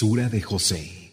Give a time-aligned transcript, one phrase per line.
[0.00, 1.12] Sura de José.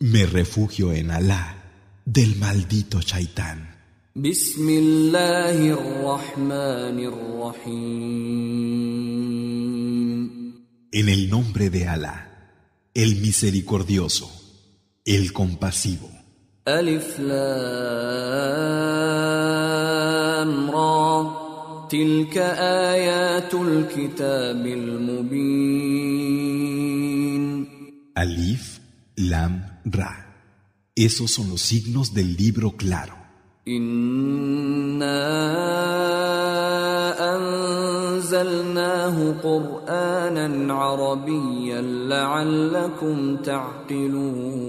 [0.00, 1.56] Me refugio en Alá
[2.04, 3.78] del maldito Shaitán.
[10.92, 12.50] En el nombre de Alá,
[12.92, 14.30] el misericordioso,
[15.06, 16.10] el compasivo.
[21.91, 26.27] تلك آيات الكتاب المبين
[28.17, 28.79] Alif,
[29.15, 29.53] Lam,
[29.85, 30.13] Ra.
[30.95, 33.13] Esos son los signos del libro claro.
[33.67, 35.17] إنا
[37.35, 44.67] أنزلناه قرآنا عربيا لعلكم تعقلون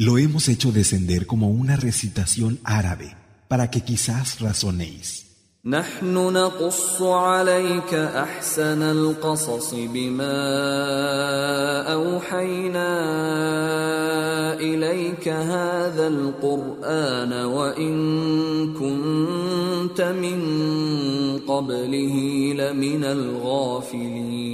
[0.00, 3.16] Lo hemos hecho descender como una recitación árabe
[3.52, 5.28] para que quizás razonéis.
[5.64, 10.32] نحن نقص عليك أحسن القصص بما
[11.92, 12.90] أوحينا
[14.60, 17.94] إليك هذا القرآن وإن
[18.74, 20.40] كنت من
[21.38, 22.16] قبله
[22.54, 24.48] لمن الغافلين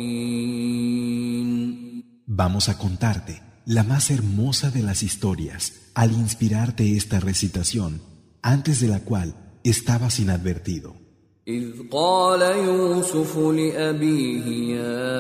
[2.27, 8.01] Vamos a contarte la más hermosa de las historias al inspirarte esta recitación,
[8.43, 11.05] antes de la cual estabas inadvertido.
[11.49, 15.15] إذ قال يوسف لأبيه يا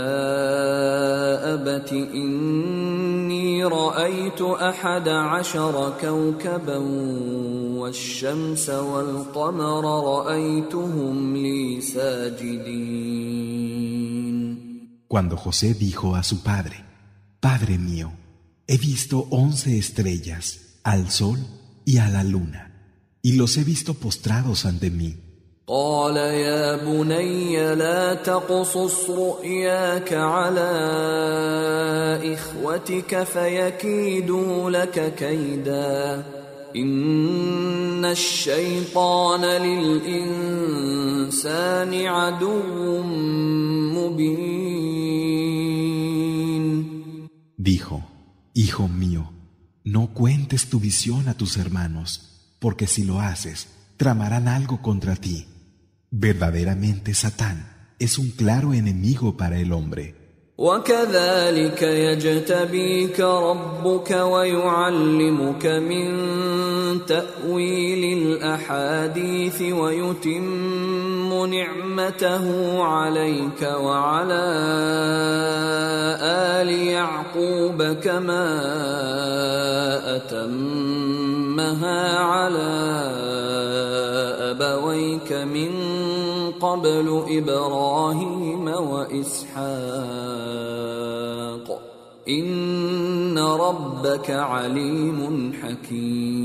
[1.54, 6.76] أبت إني رأيت أحد عشر كوكبا
[7.78, 13.34] والشمس والقمر رأيتهم لي ساجدين
[15.06, 16.84] Cuando José dijo a su padre,
[17.38, 18.10] Padre mío,
[18.66, 21.38] he visto once estrellas, al sol
[21.84, 22.67] y a la luna,
[23.22, 25.16] y los he visto postrados ante mí.
[25.66, 30.70] قال يا بني لا تقصص رؤياك على
[32.34, 36.24] اخوتك فيكيدوا لك كيدا
[36.76, 40.96] ان الشيطان للانسان
[42.06, 43.02] عدو
[43.96, 44.84] مبين
[47.56, 48.02] Dijo,
[48.52, 49.32] Hijo mío,
[49.84, 55.46] no cuentes tu visión a tus hermanos, porque si lo haces, tramarán algo contra ti.
[56.10, 60.14] Verdaderamente Satán es un claro enemigo para el hombre.
[60.58, 66.06] وكذلك يجتبيك ربك ويعلمك من
[67.06, 74.44] تأويل الأحاديث ويتم نعمته عليك وعلى
[76.22, 78.46] آل يعقوب كما
[81.58, 82.70] أتمها على
[84.54, 85.72] أبويك من
[86.60, 89.54] قبل إبراهيم وإسحاق
[92.28, 96.44] إن ربك عليم حكيم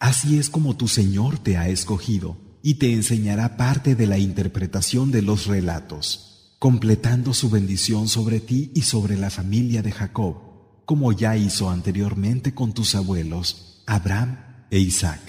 [0.00, 5.12] Así es como tu Señor te ha escogido y te enseñará parte de la interpretación
[5.12, 10.45] de los relatos, completando su bendición sobre ti y sobre la familia de Jacob,
[10.86, 14.38] como ya hizo anteriormente con tus abuelos, Abraham
[14.70, 15.20] e Isaac.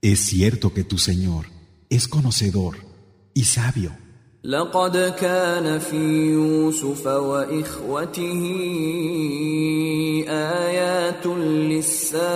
[0.00, 1.46] Es cierto que tu Señor
[1.90, 2.76] es conocedor
[3.34, 3.92] y sabio.
[4.46, 5.96] لقد كان في
[6.32, 8.42] يوسف واخوته
[10.28, 12.26] ايات للسائلين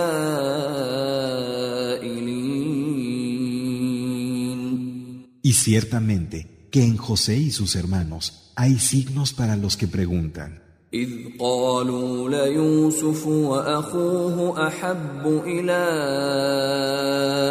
[5.43, 10.61] Y ciertamente que en José y sus hermanos hay signos para los que preguntan.
[10.93, 11.09] اذ
[11.39, 15.83] قالوا ليوسف واخوه احب الى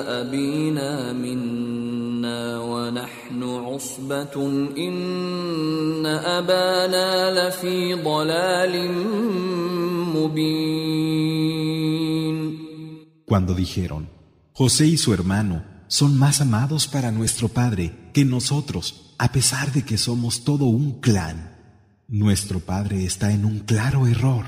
[0.08, 4.36] ابينا منا ونحن عصبه
[4.78, 8.92] ان ابانا لفي ضلال
[10.16, 11.50] مبين
[13.30, 14.10] Cuando dijeron,
[14.52, 19.84] José y su hermano son más amados para nuestro padre que nosotros, a pesar de
[19.84, 21.53] que somos todo un clan.
[22.09, 24.47] Nuestro padre está en un claro error.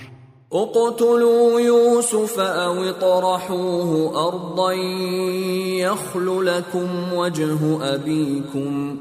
[0.53, 4.73] اقتلوا يوسف او اطرحوه ارضا
[5.81, 7.59] يخل لكم وجه
[7.95, 8.97] ابيكم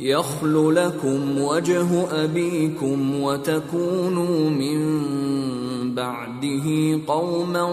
[0.00, 7.66] يخل لكم وجه ابيكم وتكونوا من بعده قوما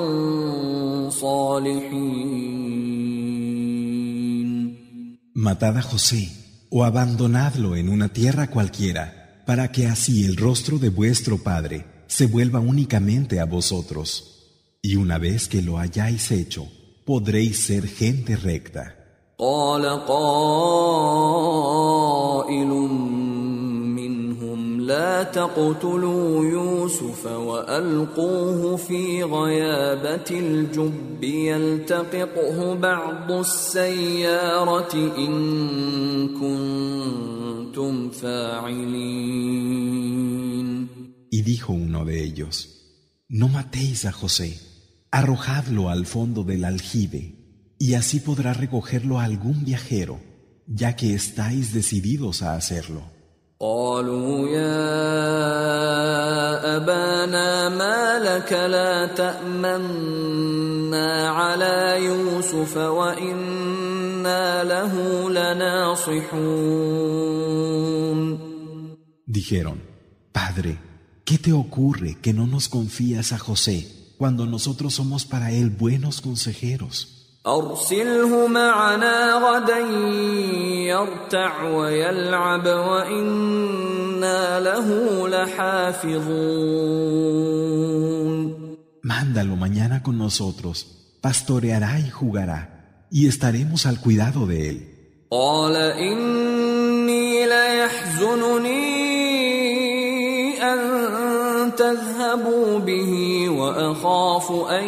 [1.10, 2.54] صالحين
[5.36, 6.30] Matad a José
[6.70, 9.17] o abandonadlo en una tierra cualquiera,
[9.48, 14.30] para que así el rostro de vuestro padre se vuelva únicamente a vosotros.
[14.82, 16.68] Y una vez que lo hayáis hecho,
[17.06, 18.96] podréis ser gente recta.
[19.38, 20.28] قال قائل
[23.98, 37.37] منهم لا تقتلوا يوسف والقوه في غيابه الجب يلتقطه بعض السياره ان كنتم فاعلين
[41.32, 42.56] Y dijo uno de ellos,
[43.28, 44.60] No matéis a José,
[45.12, 50.20] arrojadlo al fondo del aljibe, y así podrá recogerlo algún viajero,
[50.68, 53.14] ya que estáis decididos a hacerlo.
[53.64, 54.84] قالوا يا
[56.76, 60.50] أبانا ما لك لا تأمنا
[61.30, 62.78] على يوسف
[64.28, 64.94] وإنا له
[65.30, 66.74] لناصحون
[69.26, 69.82] Dijeron,
[70.32, 70.78] Padre,
[71.26, 73.88] ¿qué te ocurre que no nos confías a José
[74.18, 77.10] cuando nosotros somos para él buenos consejeros?
[77.48, 79.80] أرسله معنا غدا
[80.88, 86.84] يرتع ويلعب وإنا له لحافظون
[89.04, 90.76] Mándalo mañana con nosotros,
[91.20, 92.77] pastoreará y jugará,
[93.12, 94.90] y estaremos al cuidado de él.
[95.34, 99.04] قال إني ليحزنني
[100.62, 100.80] أن
[101.76, 104.84] تذهبوا به وأخاف أن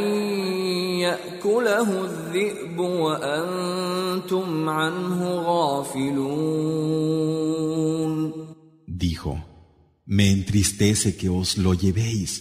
[1.02, 6.36] يأكله الذئب وأنتم عنه غافلون
[8.88, 9.44] Dijo,
[10.06, 12.32] me entristece que os lo llevéis,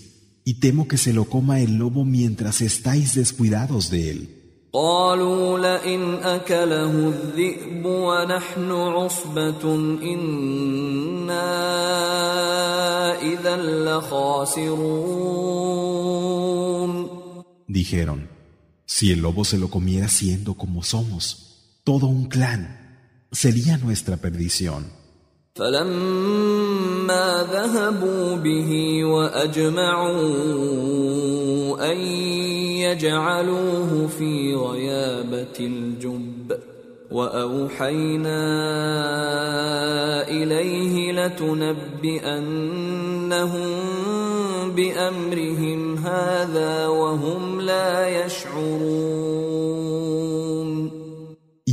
[0.44, 4.38] y temo que se lo coma el lobo mientras estáis descuidados de él.
[4.75, 11.50] قالوا لئن أكله الذئب ونحن عصبة إنا
[13.22, 15.04] إذا لخاسرون
[17.66, 18.28] Dijeron,
[18.86, 21.25] si el lobo se lo comiera siendo como somos,
[21.82, 22.62] todo un clan,
[23.32, 24.90] sería nuestra perdición.
[25.56, 26.77] فلما
[27.44, 30.19] ذهبوا به واجمعوا
[31.91, 31.97] ان
[32.77, 36.57] يجعلوه في غيابه الجب
[37.11, 38.41] واوحينا
[40.27, 42.50] اليه لتنبئنهم
[44.75, 49.48] بامرهم هذا وهم لا يشعرون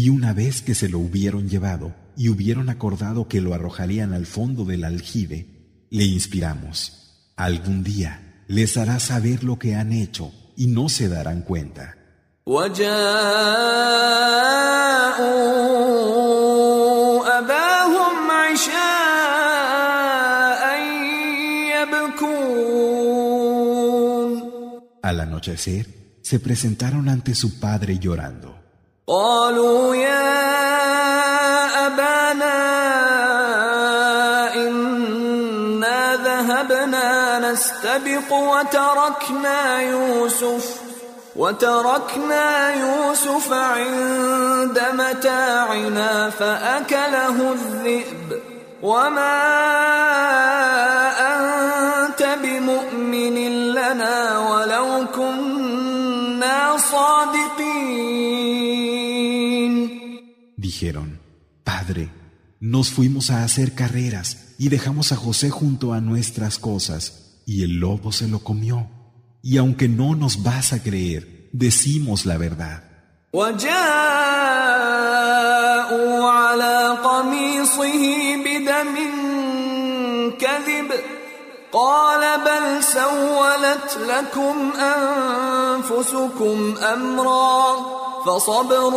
[0.06, 4.25] Y una vez que se lo hubieron llevado y hubieron acordado que lo arrojarían al
[4.25, 5.49] fondo del aljibe,
[5.91, 11.43] le inspiramos, algún día les hará saber lo que han hecho y no se darán
[11.43, 11.97] cuenta.
[25.02, 28.66] Al anochecer, se presentaron ante su padre llorando.
[29.08, 30.47] قالوا يا
[31.87, 32.55] أبانا
[34.55, 40.81] إنا ذهبنا نستبق وتركنا يوسف
[41.37, 48.43] وتركنا يوسف عند متاعنا فأكله الذئب.
[48.82, 49.37] وما
[62.65, 67.80] nos fuimos a hacer carreras y dejamos a José junto a nuestras cosas, y el
[67.80, 68.88] lobo se lo comió.
[69.41, 72.84] Y aunque no nos vas a creer, decimos la verdad.
[73.34, 73.72] وجاءوا
[76.30, 78.96] على قميصه بدم
[80.39, 80.91] كذب
[81.72, 87.75] قال بل سولت لكم انفسكم امرا
[88.25, 88.94] فصبر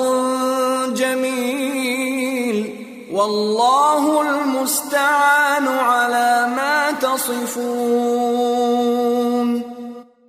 [0.95, 2.78] جميل
[3.13, 8.45] والله المستعان على ما تصفون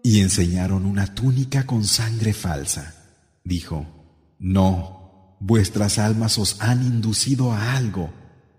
[0.03, 2.93] Y enseñaron una túnica con sangre falsa.
[3.43, 3.87] Dijo,
[4.39, 8.11] No, vuestras almas os han inducido a algo,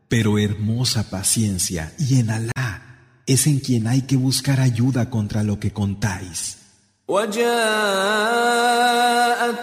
[0.08, 2.66] pero hermosa paciencia y en Alá
[3.26, 6.56] es en quien hay que buscar ayuda contra lo que contáis.
[7.08, 7.46] وجاءت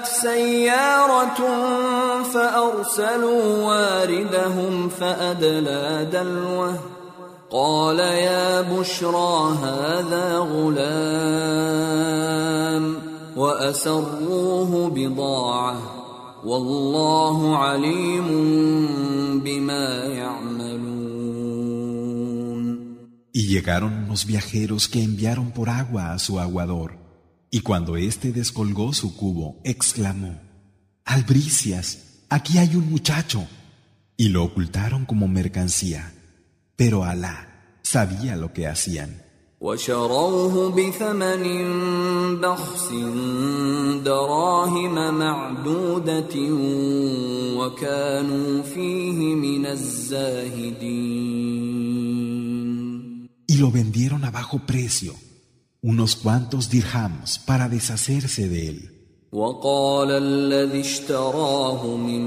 [0.05, 1.39] سيارة
[2.32, 6.78] فأرسلوا واردهم فأدلى دلوه
[7.50, 11.98] قال يا بشرى هذا غلام
[13.36, 15.98] وأسروه بضاعة
[16.44, 18.28] والله عليم
[19.44, 20.88] بما يعملون
[23.32, 26.90] Y llegaron unos viajeros que enviaron por agua a su aguador.
[27.50, 30.40] Y cuando éste descolgó su cubo, exclamó,
[31.04, 33.47] Albricias, aquí hay un muchacho.
[34.17, 36.13] Y lo ocultaron como mercancía.
[36.75, 39.23] Pero Alá sabía lo que hacían.
[39.63, 41.43] وشروه بثمن
[42.41, 42.89] بخس
[44.03, 46.35] دراهم معدودة
[47.57, 51.33] وكانوا فيه من الزاهدين
[53.47, 55.15] Y lo vendieron a bajo precio,
[55.81, 58.96] unos cuantos dirhams para deshacerse de él.
[59.32, 62.22] وقال الذي اشتراه من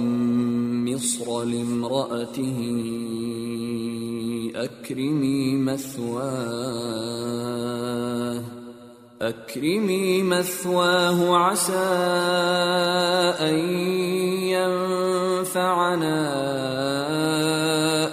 [0.93, 2.59] مصر لامرأته
[4.55, 6.81] أكرمي مثواه
[9.21, 11.73] أكرمي مثواه عسى
[13.39, 13.55] أن
[15.41, 16.21] ينفعنا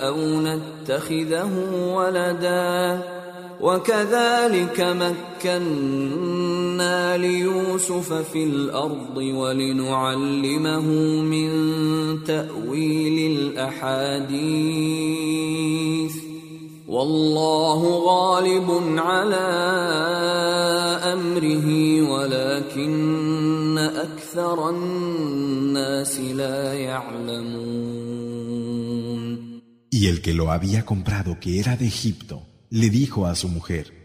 [0.09, 1.53] أو نتخذه
[1.95, 3.18] ولدا.
[3.61, 5.17] وكذلك مكنا
[7.17, 10.87] ليوسف في الأرض ولنعلمه
[11.23, 11.49] من
[12.25, 14.49] تأويل الأحاديث.
[16.89, 19.49] والله غالب على
[21.13, 21.67] أمره
[22.11, 27.99] ولكن أكثر الناس لا يعلمون.
[29.91, 33.99] Y el que lo había comprado, que era de Egipto, le dijo a su mujer,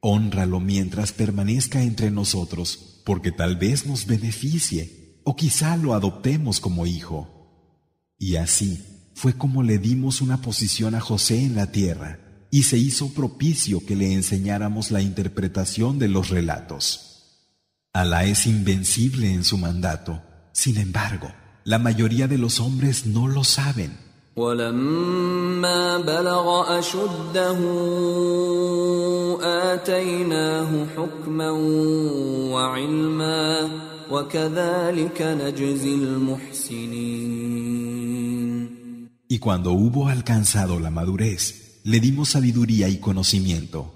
[0.00, 6.86] Honralo mientras permanezca entre nosotros, porque tal vez nos beneficie, o quizá lo adoptemos como
[6.86, 7.34] hijo.
[8.16, 8.84] Y así
[9.14, 12.20] fue como le dimos una posición a José en la tierra,
[12.50, 17.08] y se hizo propicio que le enseñáramos la interpretación de los relatos.
[17.92, 20.22] Alá es invencible en su mandato,
[20.52, 21.32] sin embargo,
[21.64, 24.07] la mayoría de los hombres no lo saben.
[24.37, 27.57] ولما بلغ أشده
[29.41, 31.51] آتيناه حكما
[32.51, 33.69] وعلما
[34.11, 37.53] وكذلك نجزي المحسنين
[39.29, 43.91] Y cuando hubo alcanzado la madurez, le dimos sabiduría y conocimiento.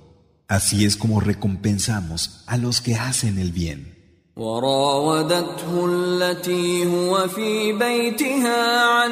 [0.48, 3.98] Así es como recompensamos a los que hacen el bien.
[4.38, 9.12] وراودته التي هو في بيتها عن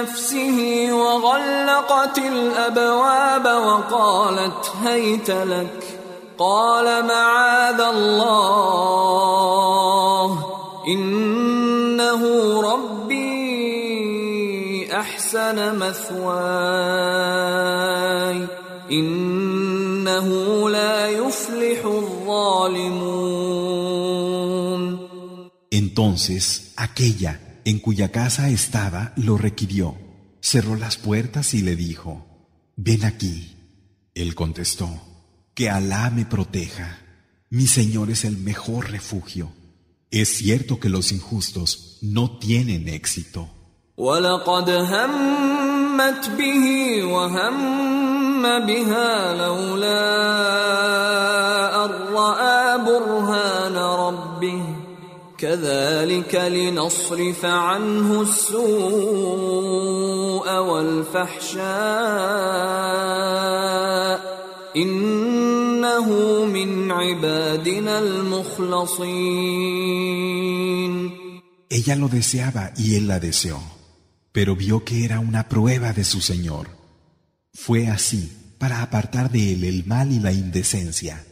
[0.00, 5.98] نفسه وغلقت الأبواب وقالت هيت لك
[6.38, 9.06] قال معاذ الله
[10.88, 12.22] إنه
[12.60, 13.36] ربي
[14.92, 17.16] أحسن مثواي
[18.90, 20.28] إنه
[20.70, 23.46] لا يفلح الظالمون.
[25.72, 29.97] Entonces aquella en cuya casa estaba lo requirió,
[30.41, 32.27] cerró las puertas y le dijo,
[32.75, 33.57] Ven aquí.
[34.13, 34.89] Él contestó,
[35.53, 36.99] Que Alá me proteja.
[37.49, 39.51] Mi Señor es el mejor refugio.
[40.09, 43.49] Es cierto que los injustos no tienen éxito.
[43.97, 50.01] ولقد همت به وهم بها لولا
[51.85, 54.74] أن رأى برهان ربه
[55.37, 59.77] كذلك لنصرف عنه السوء
[60.57, 61.71] والفحشاء
[64.75, 66.07] إنه
[66.45, 69.51] من عبادنا المخلصين
[71.71, 73.61] Ella lo deseaba y él la deseó,
[74.33, 76.67] pero vio que era una prueba de su Señor.
[77.53, 78.29] Fue así
[78.59, 81.25] para apartar de él el mal y la indecencia.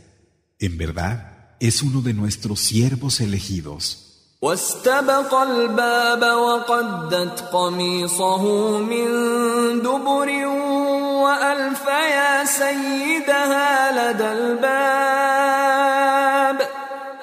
[0.57, 4.04] En verdad, es uno de nuestros siervos elegidos.
[4.44, 8.42] واستبق الباب وقدت قميصه
[8.78, 9.08] من
[9.82, 10.46] دبر
[11.24, 15.54] وألف يا سيدها لدى الباب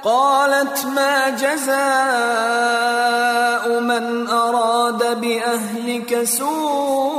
[0.04, 1.82] قالت ما جزاء
[3.80, 7.11] من أراد بأهلك سوءا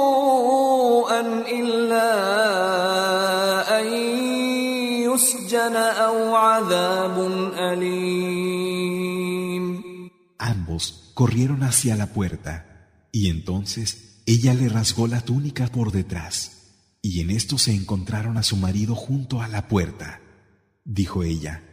[5.61, 7.17] يسجن او عذاب
[7.59, 9.07] اليم
[10.39, 12.53] Ambos corrieron hacia la puerta,
[13.11, 16.35] y entonces ella le rasgó la túnica por detrás,
[17.01, 20.21] y en esto se encontraron a su marido junto a la puerta.
[20.85, 21.63] Dijo ella,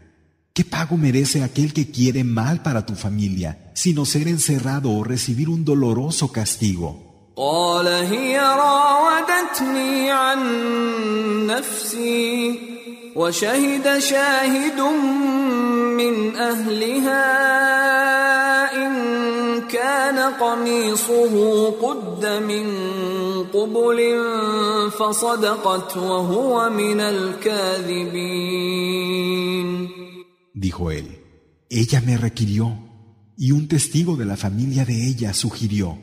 [0.54, 5.50] ¿qué pago merece aquel que quiere mal para tu familia, sino ser encerrado o recibir
[5.50, 7.04] un doloroso castigo?
[7.36, 10.40] قال هي راودتني عن
[11.46, 12.60] نفسي
[13.14, 14.80] وشهد شاهد
[15.96, 17.24] من اهلها
[18.86, 18.94] ان
[19.68, 22.66] كان قميصه قد من
[23.44, 23.98] قبل
[24.90, 28.64] فصدقت وهو من الكاذبين
[30.56, 31.08] Dijo él,
[31.68, 32.78] ella me requirió,
[33.36, 35.98] Y un testigo de la familia de ella sugirió,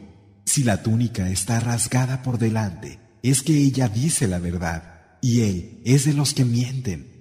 [0.46, 5.81] si la túnica está rasgada por delante, es que ella dice la verdad, y él
[5.85, 7.17] es de los que mienten.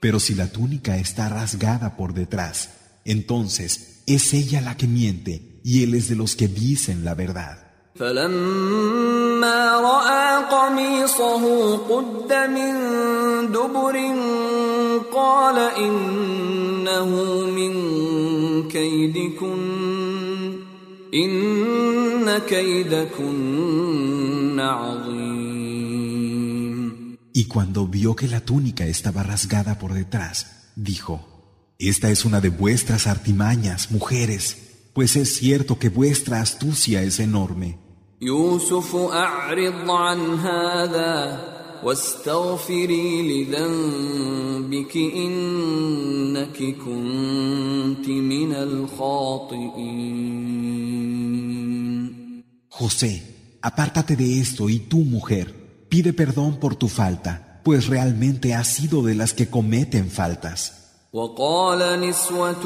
[0.00, 2.70] Pero si la túnica está rasgada por detrás,
[3.04, 7.69] entonces es ella la que miente y él es de los que dicen la verdad.
[27.34, 31.26] Y cuando vio que la túnica estaba rasgada por detrás, dijo,
[31.78, 34.56] Esta es una de vuestras artimañas, mujeres,
[34.94, 37.89] pues es cierto que vuestra astucia es enorme.
[52.68, 55.60] José, apártate de esto y tú, mujer,
[55.90, 60.89] Pide perdón por tu falta, pues realmente has sido de las que cometen faltas.
[61.12, 62.64] وقال نسوة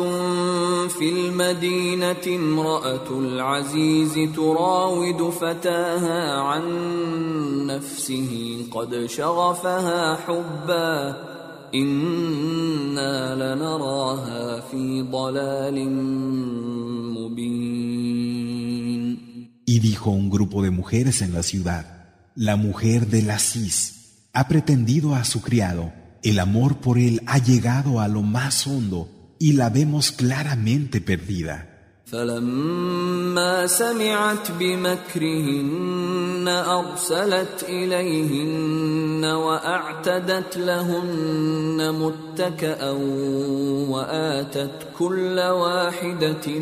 [0.88, 6.64] في المدينة امرأة العزيز تراود فتاها عن
[7.66, 11.16] نفسه قد شغفها حبا
[11.74, 15.88] إنا لنراها في ضلال
[17.16, 18.04] مبين.
[19.66, 21.86] Y dijo un grupo de mujeres en la ciudad
[22.36, 25.92] la mujer de la Cis ha pretendido a su criado,
[26.23, 31.65] el amor por él ha llegado a lo más hondo y la vemos claramente perdida.
[32.09, 42.91] فلما سمعت بمكرهن أرسلت إليهن وأعتدت لهن متكأ
[43.89, 46.59] وآتت كل واحدة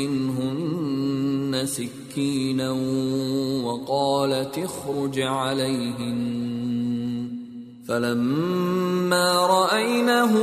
[0.00, 2.70] منهن سكرا مسكينا
[3.64, 6.79] وقالت اخرج عليهن
[7.91, 10.33] فلما رأينه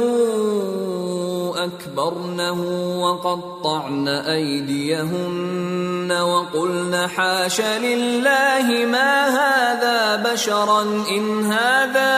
[1.56, 2.60] أكبرنه
[3.00, 10.82] وقطعن أيديهن وقلن حاش لله ما هذا بشرا
[11.16, 12.14] إن هذا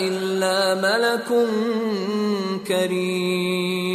[0.00, 1.28] إلا ملك
[2.66, 3.92] كريم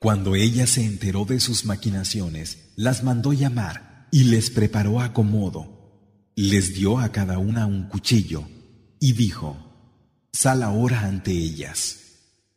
[0.00, 5.81] Cuando ella se enteró de sus maquinaciones, las mandó llamar y les preparó acomodo.
[6.34, 8.44] Les dio a cada una un cuchillo
[8.98, 9.56] y dijo,
[10.32, 11.98] Sal ahora ante ellas.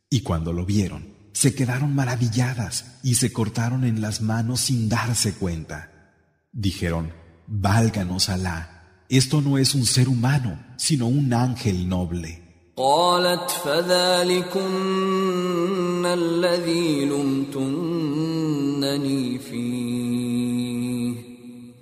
[0.10, 5.34] Y cuando lo vieron, se quedaron maravilladas y se cortaron en las manos sin darse
[5.34, 6.14] cuenta.
[6.54, 7.12] Dijeron,
[7.48, 12.72] Válganos Alá, esto no es un ser humano, sino un ángel noble.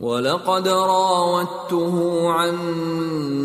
[0.04, 2.56] ولقد راودته عن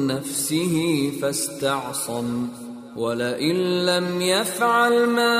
[0.06, 0.74] نفسه
[1.22, 2.48] فاستعصم
[2.96, 5.38] ولئن لم يفعل ما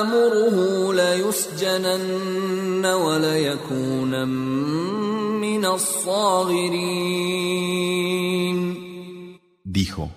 [0.00, 0.56] آمره
[0.94, 4.28] ليسجنن وليكون
[5.38, 7.46] من الصاغرين
[9.78, 10.10] Dijo,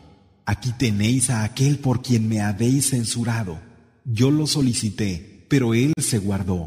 [0.46, 3.60] aquí tenéis a aquel por quien me habéis censurado.
[4.06, 6.60] Yo lo solicité, pero él se guardó.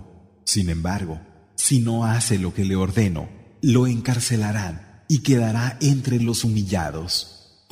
[0.45, 1.15] Sin embargo,
[1.73, 3.31] si no hace lo que le ordeno,
[3.63, 7.65] lo encarcelarán y quedará entre los humillados.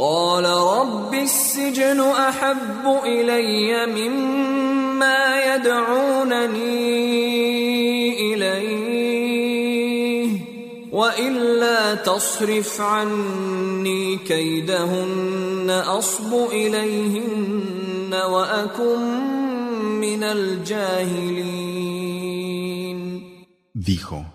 [23.79, 24.25] Dijo,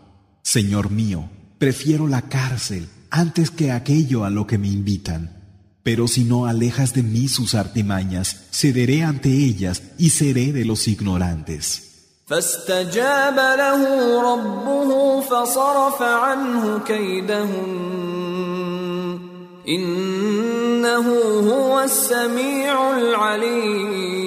[0.43, 5.41] Señor mío, prefiero la cárcel antes que aquello a lo que me invitan.
[5.83, 10.89] Pero si no alejas de mí sus artimañas, cederé ante ellas y seré de los
[10.89, 11.91] ignorantes.
[12.31, 13.83] فاستجاب له
[14.23, 18.01] ربه فصرف عنه كيدهن
[19.69, 21.07] إنه
[21.51, 24.21] هو السميع العليم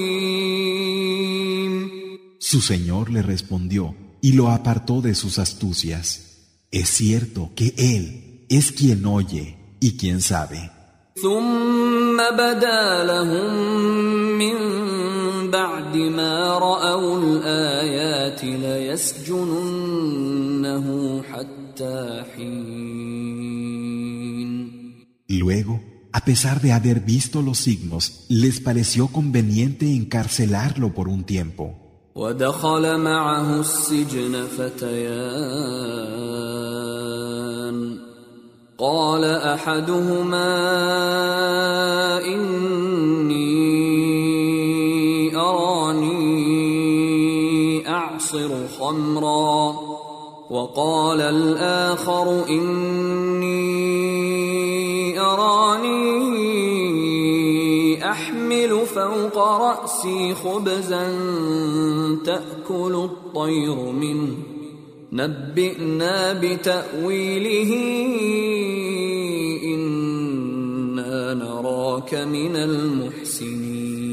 [2.40, 6.06] Su Señor le respondió y lo apartó de sus astucias.
[6.72, 10.72] Es cierto que Él es quien oye y quien sabe.
[11.22, 13.54] ثم بدا لهم
[14.38, 14.56] من
[15.52, 19.64] بعد ما رأوا الآيات ليسجننه
[21.24, 23.54] حتى حين
[25.30, 31.87] Luego, a pesar de haber visto los signos, les pareció conveniente encarcelarlo por un tiempo.
[32.19, 35.19] ودخل معه السجن فتيان.
[38.79, 40.55] قال أحدهما
[42.25, 43.47] إني
[45.37, 46.29] أراني
[47.89, 48.49] أعصر
[48.81, 49.75] خمرا.
[50.51, 53.98] وقال الآخر إني
[59.28, 61.08] فوق راسي خبزا
[62.26, 64.34] تاكل الطير منه
[65.12, 67.74] نبئنا بتاويله
[69.76, 74.04] انا نراك من المحسنين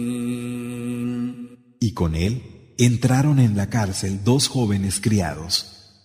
[1.82, 2.34] Y con él
[2.78, 5.52] entraron en la cárcel dos jóvenes criados.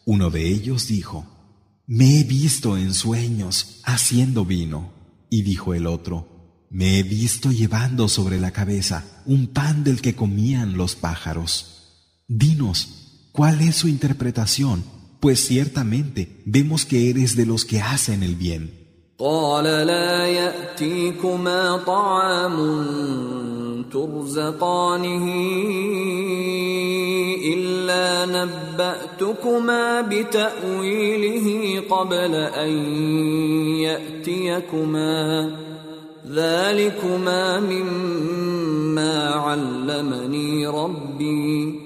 [0.05, 1.25] Uno de ellos dijo,
[1.85, 4.79] Me he visto en sueños haciendo vino.
[5.29, 6.15] Y dijo el otro,
[6.69, 11.51] Me he visto llevando sobre la cabeza un pan del que comían los pájaros.
[12.27, 14.83] Dinos, ¿cuál es su interpretación?
[15.19, 18.85] Pues ciertamente vemos que eres de los que hacen el bien.
[19.19, 22.55] قال لا ياتيكما طعام
[23.91, 25.25] ترزقانه
[27.53, 32.69] الا نباتكما بتاويله قبل ان
[33.79, 35.51] ياتيكما
[36.29, 41.85] ذلكما مما علمني ربي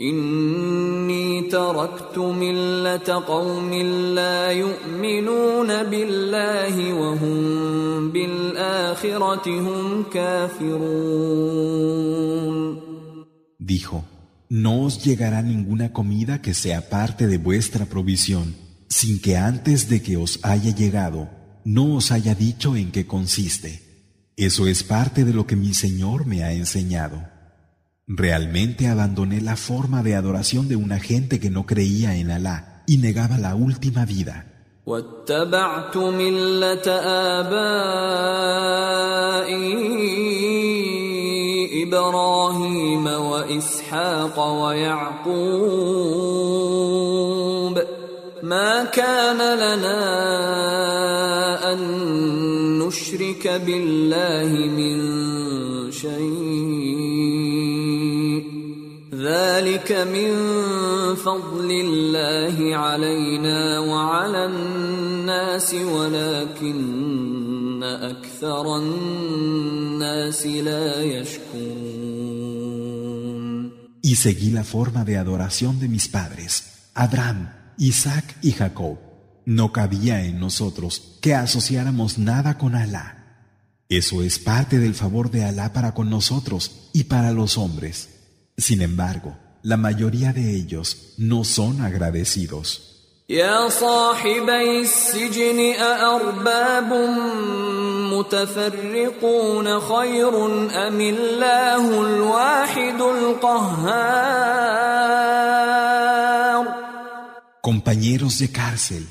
[0.00, 3.72] اني تركت مله قوم
[4.14, 11.70] لا يؤمنون بالله وهم بالاخره هم كافرون
[13.72, 13.98] Dijo,
[14.48, 18.46] no os llegará ninguna comida que sea parte de vuestra provisión,
[18.88, 21.28] sin que antes de que os haya llegado,
[21.64, 23.90] no os haya dicho en qué consiste.
[24.36, 27.28] Eso es parte de lo que mi Señor me ha enseñado.
[28.06, 32.96] Realmente abandoné la forma de adoración de una gente que no creía en Alá y
[32.96, 34.46] negaba la última vida.
[34.86, 36.88] واتبعت مله
[37.38, 38.00] ابائي
[41.82, 45.80] ابراهيم واسحاق ويعقوب
[48.42, 50.00] ما كان لنا
[50.83, 50.83] ان
[52.87, 54.97] نشرك بالله من
[55.91, 57.25] شيء
[59.13, 60.31] ذلك من
[61.15, 66.75] فضل الله علينا وعلى الناس ولكن
[67.83, 72.25] أكثر الناس لا يشكرون
[74.01, 76.51] Y seguí la forma de adoración de mis padres,
[76.93, 79.14] Abraham, Isaac y Jacob.
[79.46, 83.16] No cabía en nosotros que asociáramos nada con Alá.
[83.88, 88.08] Eso es parte del favor de Alá para con nosotros y para los hombres.
[88.56, 92.90] Sin embargo, la mayoría de ellos no son agradecidos.
[93.30, 96.92] يا صاحبي السجن أأرباب
[98.12, 100.46] متفرقون خير
[100.88, 104.30] أم الله الواحد القهار
[107.62, 109.06] Compañeros de cárcel,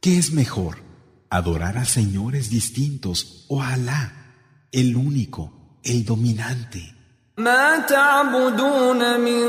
[0.00, 0.78] ¿qué es mejor?
[1.30, 4.34] ¿Adorar a señores distintos o a Alá,
[4.70, 6.94] el único, el dominante?
[7.38, 9.42] ما تعبدون من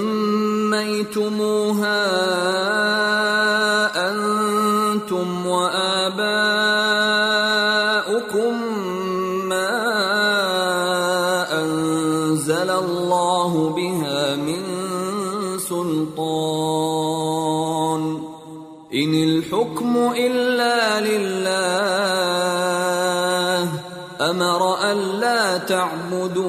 [25.50, 26.46] ألا تعبدوا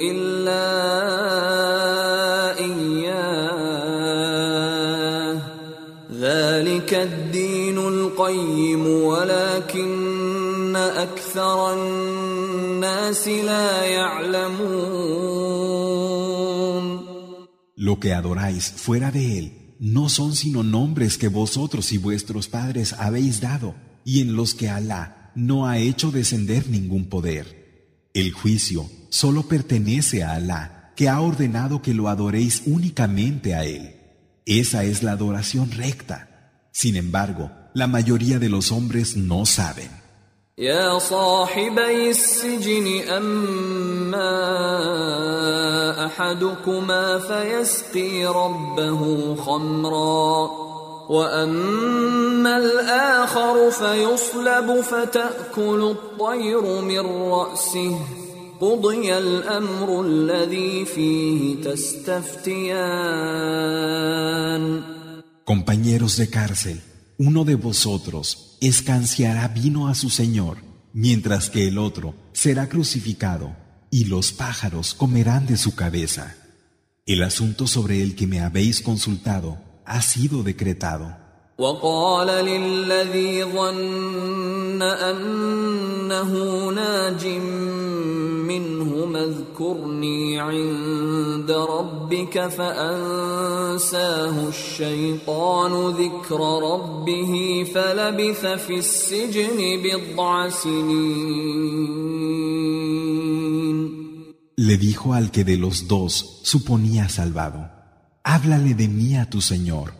[0.00, 0.64] إلا
[2.58, 3.84] إياه
[6.12, 15.04] ذلك الدين القيم ولكن أكثر الناس لا يعلمون
[17.76, 22.94] Lo que adoráis fuera de él no son sino nombres que vosotros y vuestros padres
[22.98, 23.74] habéis dado
[24.06, 28.10] y en los que Alá no ha hecho descender ningún poder.
[28.14, 33.96] El juicio solo pertenece a Alá, que ha ordenado que lo adoréis únicamente a Él.
[34.46, 36.18] Esa es la adoración recta.
[36.70, 40.04] Sin embargo, la mayoría de los hombres no saben.
[40.58, 44.30] يا صاحبي السجن أما
[46.06, 50.50] أحدكما فيسقي ربه خمرا
[51.08, 57.98] وأما الآخر فيصلب فتأكل الطير من رأسه
[58.60, 62.94] قضي الأمر الذي فيه تستفتيان
[65.44, 66.80] Compañeros de cárcel,
[67.18, 70.56] uno de vosotros escanciará vino a su Señor,
[70.94, 73.54] mientras que el otro será crucificado,
[73.90, 76.34] y los pájaros comerán de su cabeza.
[77.04, 81.24] El asunto sobre el que me habéis consultado ha sido decretado.
[81.58, 86.32] وقال للذي ظن أنه
[86.70, 87.26] ناج
[88.46, 96.40] منهما اذكرني عند ربك فأنساه الشيطان ذكر
[96.72, 102.04] ربه فلبث في السجن بضع سنين
[104.56, 107.68] Le dijo al que de los dos suponía salvado,
[108.28, 109.94] háblale de mí a tu Señor.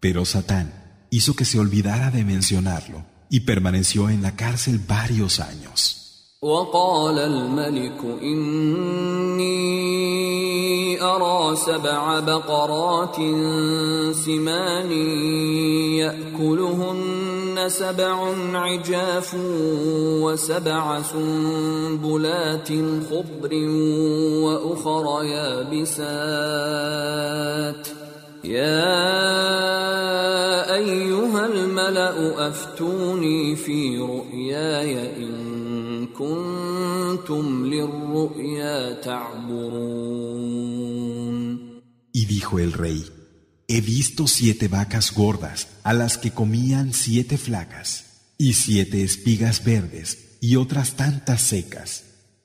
[0.00, 5.98] Pero Satán hizo que se olvidara de mencionarlo y permaneció en la cárcel varios años.
[6.42, 9.52] وقال الملك إني
[11.02, 13.16] أرى سبع بقرات
[14.14, 14.92] سمان
[16.02, 17.25] يأكلهن
[17.67, 19.35] سبع عجاف
[20.23, 22.67] وسبع سنبلات
[23.09, 23.53] خضر
[24.43, 26.27] وأخر يابسات.
[28.43, 29.15] يا
[30.75, 40.47] أيها الملأ أفتوني في رؤياي إن كنتم للرؤيا تعبرون.
[42.13, 43.01] Y dijo el rey,
[43.69, 48.05] He visto siete vacas gordas a las que comían siete flacas,
[48.37, 52.03] y siete espigas verdes y otras tantas secas.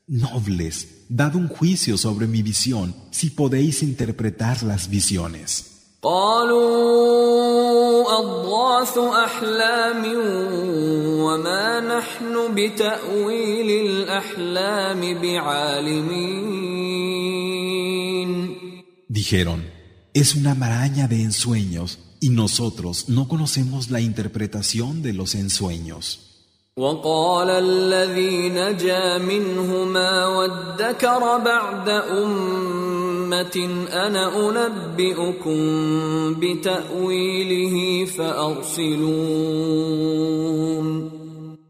[0.09, 5.93] Nobles, dad un juicio sobre mi visión si podéis interpretar las visiones.
[19.09, 19.72] Dijeron,
[20.14, 26.28] es una maraña de ensueños y nosotros no conocemos la interpretación de los ensueños.
[26.78, 33.58] وقال الذي نجا منهما وادكر بعد أمة
[33.94, 35.60] أنا أنبئكم
[36.40, 39.58] بتأويله فأرسلون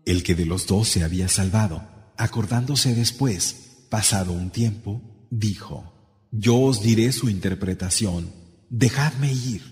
[0.06, 1.82] El que de los dos se había salvado,
[2.18, 5.91] acordándose después, pasado un tiempo, dijo,
[6.35, 8.33] yo os diré su interpretación,
[8.71, 9.71] dejadme ir.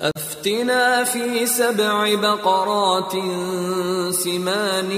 [0.00, 3.12] أفتنا في سبع بقرات
[4.10, 4.90] سمان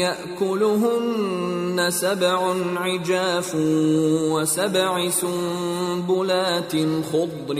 [0.00, 3.54] يأكلهن سبع عجاف
[4.32, 6.72] وسبع سنبلات
[7.12, 7.58] خضر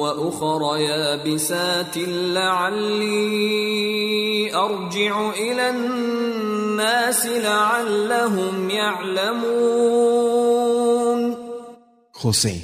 [0.00, 1.96] وأخر يابسات
[2.36, 3.60] لعلي
[4.54, 10.10] أرجع إلى الناس لعلهم يعلمون.
[12.22, 12.54] José,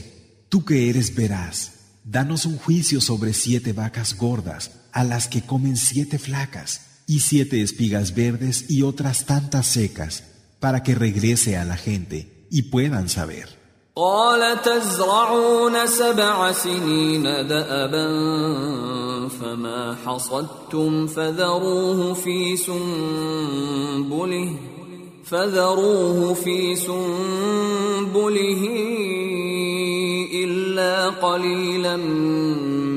[0.50, 5.77] tú que eres veraz, danos un juicio sobre siete vacas gordas, a las que comen
[5.77, 10.23] siete flacas, y siete espigas verdes y otras tantas secas,
[10.59, 13.61] para que regrese a la gente y puedan saber.
[13.95, 18.07] قال تزرعون سبع سنين دأبا
[19.27, 24.55] فما حصدتم فذروه في سنبله
[25.23, 28.61] فذروه في سنبله
[30.75, 31.95] إلا قليلا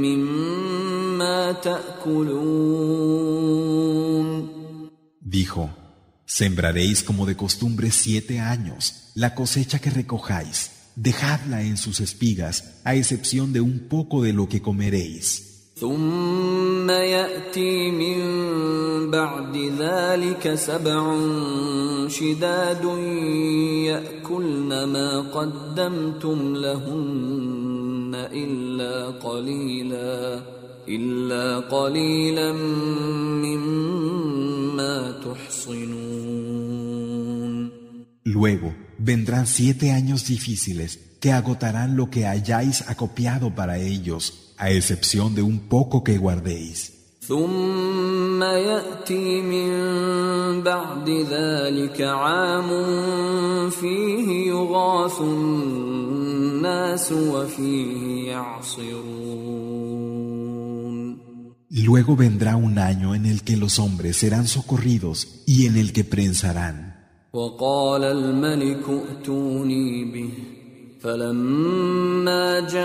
[0.05, 3.15] مما تأكلون
[5.21, 5.65] Dijo,
[6.27, 12.95] sembraréis como de costumbre siete años, la cosecha que recojáis, dejadla en sus espigas, a
[12.95, 15.48] excepción de un poco de lo que comeréis.
[15.79, 18.21] ثم يأتي من
[19.11, 21.17] بعد ذلك سبع
[22.09, 22.85] شداد
[23.85, 30.43] يأكلن ما قدمتم لهن إلا قليلا
[30.89, 32.53] إلا قليلا
[33.43, 36.65] مما تحصنون
[38.27, 45.35] Luego vendrán siete años difíciles que agotarán lo que hayáis acopiado para ellos, a excepción
[45.35, 46.95] de un poco que guardéis.
[47.29, 49.71] ثم ياتي من
[50.63, 52.71] بعد ذلك عام
[53.71, 59.55] فيه يغاث الناس وفيه يعصرون
[61.77, 66.05] Luego vendrá un año en el que los hombres serán socorridos y en el que
[66.05, 66.95] prensarán.
[67.33, 70.31] وقال الملك ائتوني به
[71.00, 72.84] فلما جاءه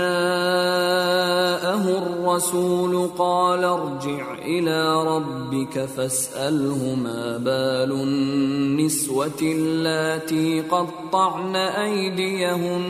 [1.98, 12.82] الرسول قال ارجع إلى ربك فاسأله ما بال النسوة اللاتي قطعن أيديهن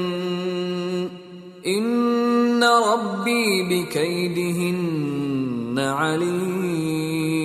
[1.66, 7.44] إن ربي بكيدهن عليم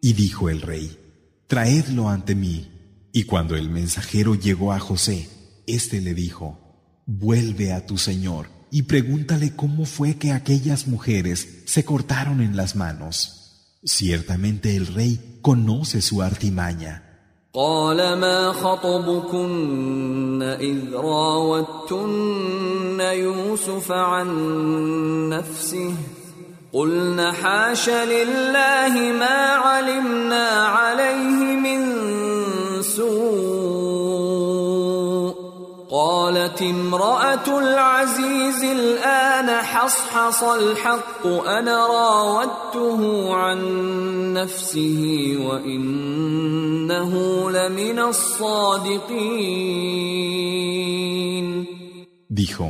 [0.00, 0.96] Y dijo el rey,
[1.48, 2.66] traedlo ante mí.
[3.12, 5.28] Y cuando el mensajero llegó a José,
[5.67, 6.59] éste le dijo,
[7.05, 12.75] vuelve a tu señor y pregúntale cómo fue que aquellas mujeres se cortaron en las
[12.75, 13.79] manos.
[13.83, 17.09] Ciertamente el rey conoce su artimaña.
[17.55, 25.93] قال ما خطبكن إذ راوتن يوسف عن نفسه
[26.73, 32.01] قلن حاش لله ما علمنا عليه من
[32.81, 33.46] سوء
[36.37, 43.59] قالت امرأة العزيز الآن حصحص الحق أنا راودته عن
[44.33, 45.01] نفسه
[45.39, 47.11] وإنه
[47.51, 49.23] لمن الصادقين
[52.29, 52.67] Dijo,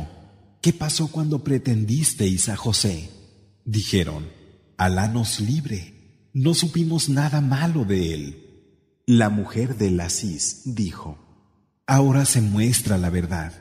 [0.62, 3.10] ¿qué pasó cuando pretendisteis a José?
[3.64, 4.22] Dijeron,
[4.78, 5.80] Alá nos libre,
[6.32, 8.24] no supimos nada malo de él.
[9.06, 11.18] La mujer del Asís dijo,
[11.88, 13.52] Ahora se muestra la verdad.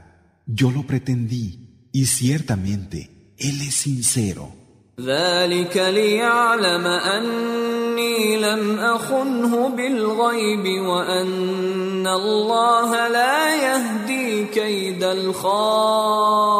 [0.45, 4.63] Yo lo pretendí y ciertamente él es sincero.
[4.99, 16.53] ذلك ليعلم أني لم أخنه بالغيب وأن الله لا يهدي كيد الخائنين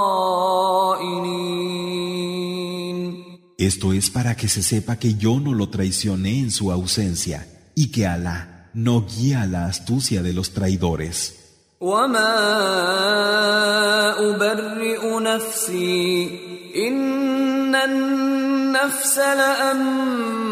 [3.60, 7.92] Esto es para que se sepa que yo no lo traicioné en su ausencia y
[7.92, 11.47] que Alá no guía la astucia de los traidores.
[11.81, 12.35] وما
[14.19, 16.31] أبرئ نفسي
[16.77, 20.43] إن النفس لأمارة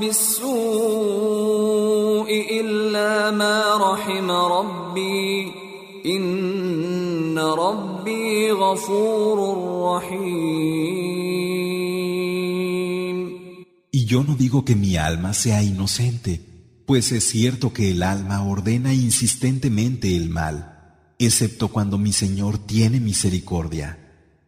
[0.00, 0.58] بالسوء
[2.60, 5.52] إلا ما رحم ربي
[6.06, 9.38] إن ربي غفور
[9.96, 11.48] رحيم.
[13.90, 16.57] Y yo no digo que mi alma sea inocente,
[16.87, 20.57] pues es cierto que el alma ordena insistentemente el mal,
[21.19, 23.97] excepto cuando mi Señor tiene misericordia.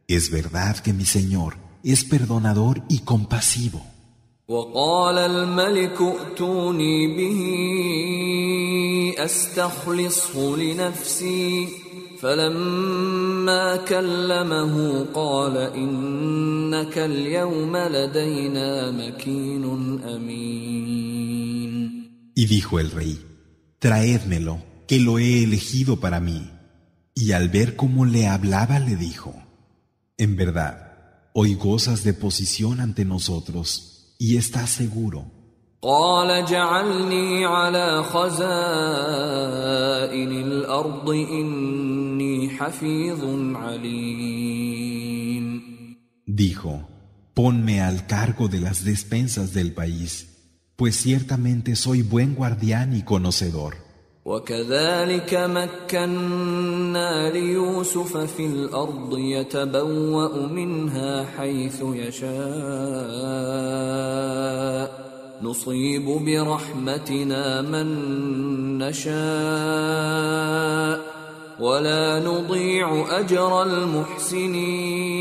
[0.07, 3.81] Es verdad que mi Señor es perdonador y compasivo.
[4.47, 7.39] وقال الملك ائتوني به
[9.17, 11.67] استخلصه لنفسي
[12.21, 19.63] فلما كلمه قال انك اليوم لدينا مكين
[20.15, 21.58] امين
[22.39, 23.23] Y dijo el rey,
[23.79, 26.51] traédmelo, que lo he elegido para mí.
[27.13, 29.33] Y al ver cómo le hablaba, le dijo,
[30.17, 35.31] en verdad, hoy gozas de posición ante nosotros y estás seguro.
[35.85, 38.31] قال اجعلني على خزائن
[40.31, 43.23] الارض اني حفيظ
[43.55, 44.95] عليم
[46.27, 46.89] Dijo,
[47.33, 50.28] ponme al cargo de las despensas del país,
[50.79, 53.85] pues ciertamente soy buen guardián y conocedor.
[54.25, 62.35] وكذلك مكنا ليوسف في الارض يتبوا منها حيث يشاء
[65.41, 67.88] نصيب برحمتنا من
[68.77, 69.15] نشاء
[71.59, 75.15] ولا نضيع اجر المحسنين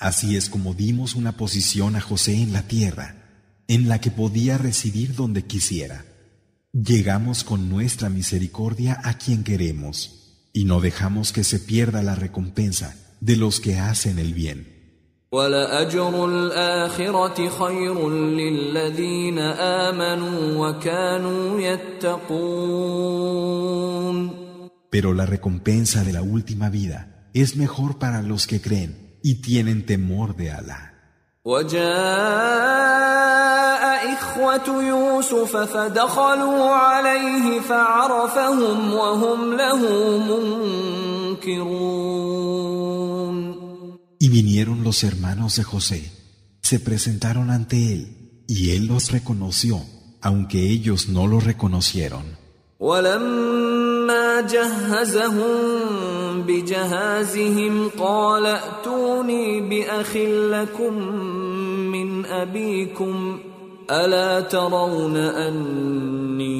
[0.00, 3.27] Así es como dimos una posición a José en la tierra,
[3.69, 6.03] en la que podía residir donde quisiera.
[6.73, 12.95] Llegamos con nuestra misericordia a quien queremos, y no dejamos que se pierda la recompensa
[13.21, 14.79] de los que hacen el bien.
[24.89, 29.85] Pero la recompensa de la última vida es mejor para los que creen y tienen
[29.85, 30.88] temor de Alá.
[31.48, 31.84] وجاء
[34.14, 39.80] إخوة يوسف فدخلوا عليه فعرفهم وهم له
[40.18, 41.94] منكرون
[44.18, 46.00] Y vinieron los hermanos de José,
[46.62, 48.02] se presentaron ante él,
[48.48, 49.82] y él los reconoció,
[50.22, 52.24] aunque ellos no lo reconocieron.
[52.80, 53.47] ولما
[54.40, 55.52] جهزهم
[56.42, 60.16] بجهازهم قال ائتوني باخ
[60.52, 60.94] لكم
[61.92, 63.38] من ابيكم
[63.90, 66.54] الا ترون اني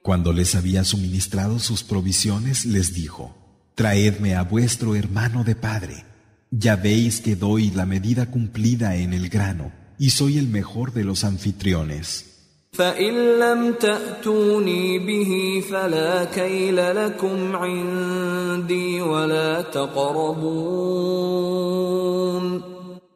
[0.03, 3.33] Cuando les había suministrado sus provisiones, les dijo,
[3.73, 6.03] Traedme a vuestro hermano de padre.
[6.50, 11.04] ya veis que doy la medida cumplida en el grano y soy el mejor de
[11.04, 12.24] los anfitriones.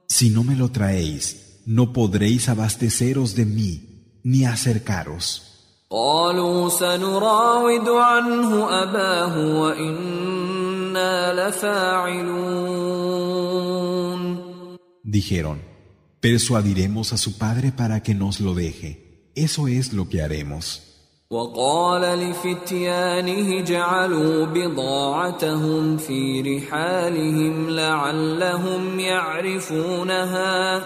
[0.09, 5.49] Si no me lo traéis, no podréis abasteceros de mí ni acercaros.
[15.03, 15.62] Dijeron,
[16.20, 19.30] persuadiremos a su padre para que nos lo deje.
[19.34, 20.93] Eso es lo que haremos.
[21.32, 30.84] وقال لفتيانه جعلوا بضاعتهم في رحالهم لعلهم يعرفونها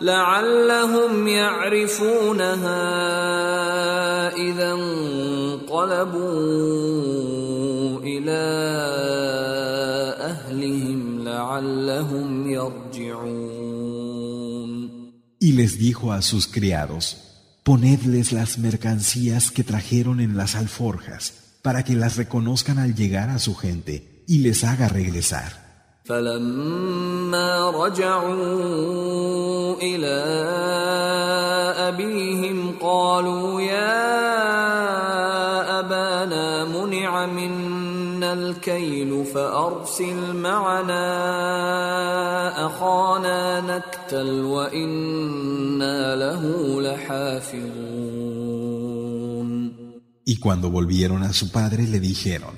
[0.00, 2.82] لعلهم يعرفونها
[4.36, 6.24] إذا انقلبوا
[8.03, 8.69] إلى
[15.41, 17.17] Y les dijo a sus criados,
[17.63, 23.39] ponedles las mercancías que trajeron en las alforjas, para que las reconozcan al llegar a
[23.39, 25.69] su gente y les haga regresar.
[38.33, 41.05] الكيل فأرسل معنا
[42.65, 46.43] أخانا نكتل وإنا له
[46.81, 48.29] لحافظون
[50.25, 52.53] Y cuando volvieron a su padre le dijeron,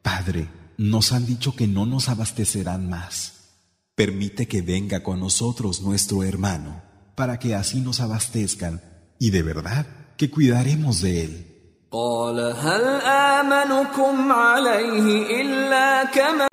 [0.00, 0.48] Padre,
[0.78, 3.58] nos han dicho que no nos abastecerán más.
[3.94, 6.82] Permite que venga con nosotros nuestro hermano,
[7.14, 8.80] para que así nos abastezcan,
[9.18, 9.86] y de verdad
[10.16, 11.53] que cuidaremos de él.
[11.95, 16.47] قال هل آمنكم عليه إلا كما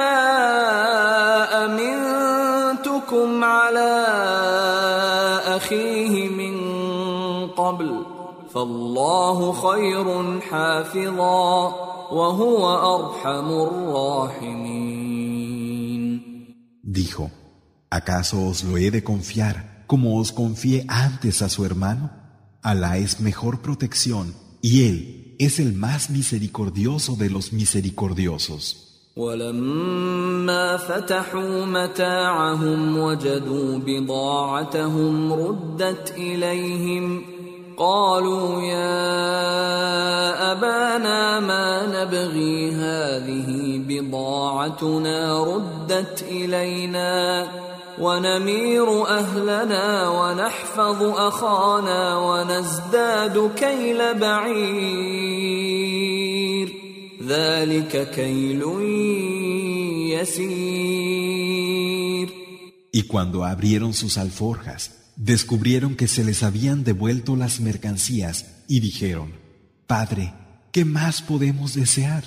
[1.64, 4.07] أمنتكم على
[5.47, 6.55] أخيه من
[7.49, 8.07] قبل
[8.55, 11.74] فالله خير حافظا
[12.12, 12.62] وهو
[12.97, 15.03] أرحم الراحمين
[16.84, 17.30] Dijo,
[17.90, 22.11] ¿acaso os lo he de confiar como os confié antes a su hermano?
[22.62, 28.64] Alá es mejor protección y él es el más misericordioso de los misericordiosos.
[29.16, 37.24] ولما فتحوا متاعهم وجدوا بضاعتهم ردت إليهم
[37.76, 47.49] قالوا يا أبانا ما نبغي هذه بضاعتنا ردت إلينا
[47.99, 55.58] ونمير أهلنا ونحفظ أخانا ونزداد كيل بعير
[57.28, 58.64] ذلك كيل
[60.14, 61.08] يسير
[62.93, 69.34] Y cuando abrieron sus alforjas, descubrieron que se les habían devuelto las mercancías y dijeron,
[69.86, 70.34] Padre,
[70.72, 72.24] ¿qué más podemos desear?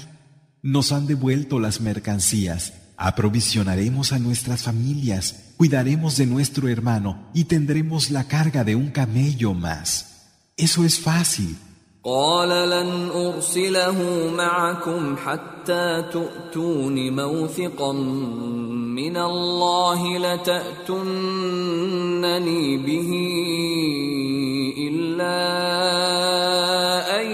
[0.62, 8.10] Nos han devuelto las mercancías Aprovisionaremos a nuestras familias, cuidaremos de nuestro hermano y tendremos
[8.10, 10.28] la carga de un camello más.
[10.56, 11.56] Eso es fácil.
[12.04, 21.16] قال لن أرسله معكم حتى تؤتون موثقا من الله لتأتونني
[22.78, 23.10] به
[24.88, 25.36] إلا
[27.20, 27.26] أن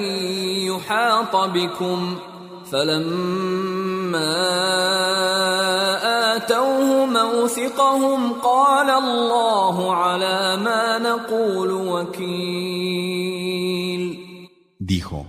[0.66, 2.16] يحاط بكم
[2.72, 3.79] فلما
[14.79, 15.25] Dijo,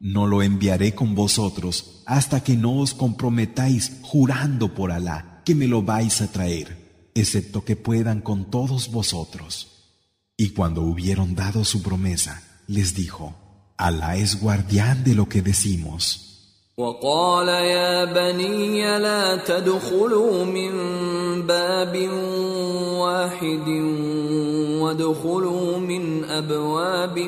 [0.00, 5.66] no lo enviaré con vosotros hasta que no os comprometáis jurando por Alá que me
[5.66, 9.68] lo vais a traer, excepto que puedan con todos vosotros.
[10.36, 13.34] Y cuando hubieron dado su promesa, les dijo,
[13.76, 16.27] Alá es guardián de lo que decimos.
[16.78, 20.72] وقال يا بني لا تدخلوا من
[21.42, 22.08] باب
[22.94, 23.68] واحد
[24.80, 27.18] وادخلوا من أبواب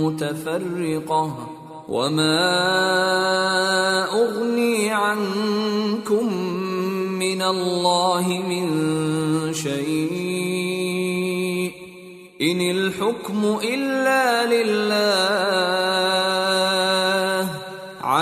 [0.00, 1.48] متفرقة
[1.88, 2.44] وما
[4.12, 6.34] أغني عنكم
[7.20, 8.64] من الله من
[9.52, 11.04] شيء
[12.40, 16.34] إن الحكم إلا لله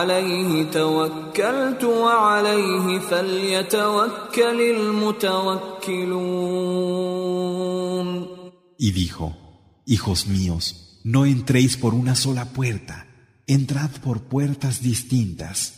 [0.02, 6.18] عليه توكلت وعليه فليتوكل المتوكلون
[8.80, 9.36] Y dijo,
[9.86, 13.08] Hijos míos, no entréis por una sola puerta,
[13.48, 15.74] entrad por puertas distintas.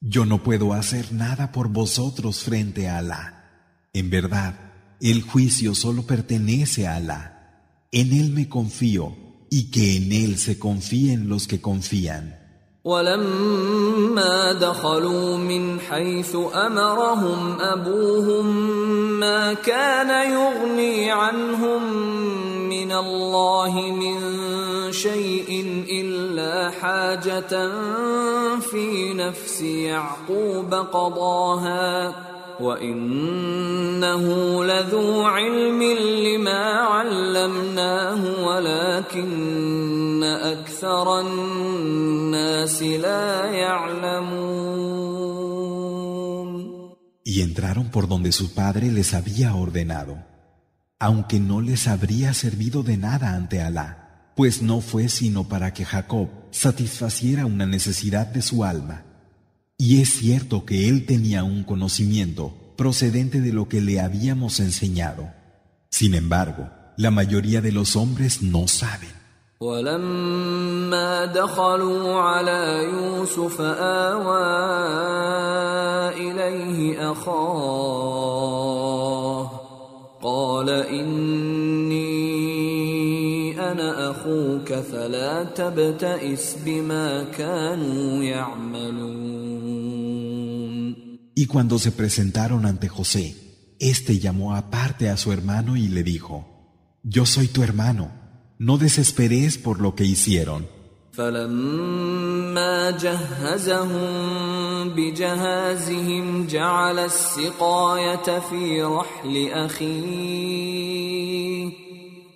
[0.00, 3.84] Yo no puedo hacer nada por vosotros frente a Alá.
[3.92, 7.28] En verdad, el juicio solo pertenece a Alá.
[7.92, 9.14] En Él me confío
[9.50, 12.38] y que en Él se confíen los que confían.
[12.87, 18.47] ولما دخلوا من حيث أمرهم أبوهم
[19.19, 21.83] ما كان يغني عنهم
[22.69, 24.17] من الله من
[24.91, 27.71] شيء إلا حاجة
[28.59, 32.15] في نفس يعقوب قضاها
[32.59, 34.23] وإنه
[34.63, 35.83] لذو علم
[36.23, 45.02] لما علمناه ولكن اكثر الناس لا يعلمون
[47.24, 50.18] Y entraron por donde su padre les había ordenado,
[50.98, 55.84] aunque no les habría servido de nada ante Alá, pues no fue sino para que
[55.84, 59.04] Jacob satisfaciera una necesidad de su alma.
[59.78, 65.32] Y es cierto que él tenía un conocimiento procedente de lo que le habíamos enseñado.
[65.90, 69.10] Sin embargo, la mayoría de los hombres no saben.
[69.60, 74.42] ولما دخلوا على يوسف آوى
[76.18, 78.42] إليه أخاه
[80.22, 82.02] قال إني
[83.72, 89.32] أنا أخوك فلا تبتئس بما كانوا يعملون
[91.34, 93.34] Y cuando se presentaron ante José,
[93.80, 96.46] éste llamó aparte a su hermano y le dijo,
[97.02, 98.10] Yo soy tu hermano,
[98.59, 100.65] No desesperes por lo que hicieron.
[101.17, 104.09] فلما جهزهم
[104.89, 111.07] بجهازهم جعل السقاية في رحل أخيه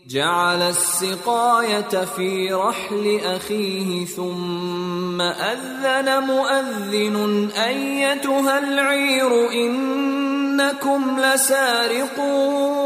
[0.07, 12.82] جعل السقاية في رحل أخيه ثم أذن مؤذن أيتها العير إنكم لسارقون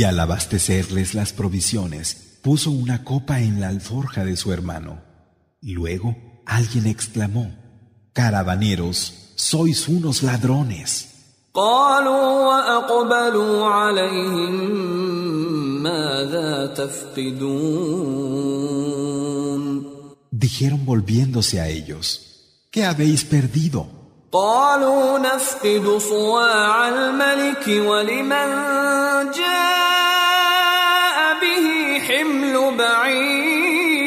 [0.00, 5.02] Y al abastecerles las provisiones, puso una copa en la alforja de su hermano.
[5.60, 7.54] Luego alguien exclamó,
[8.14, 11.34] Caravaneros, sois unos ladrones.
[20.30, 23.99] Dijeron volviéndose a ellos, ¿qué habéis perdido?
[24.32, 28.48] قالوا نفقد صواع الملك ولمن
[29.34, 34.00] جاء به حمل بعير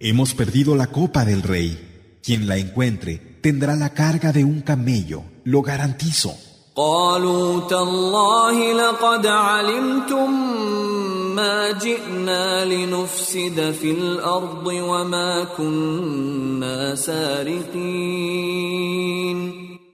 [0.00, 1.95] hemos perdido la copa del rey.
[2.25, 6.37] Quien la encuentre tendrá la carga de un camello, lo garantizo.
[6.75, 10.31] قالوا تالله لقد علمتم
[11.35, 18.51] ما جئنا لنفسد في الارض وما كنا سارقين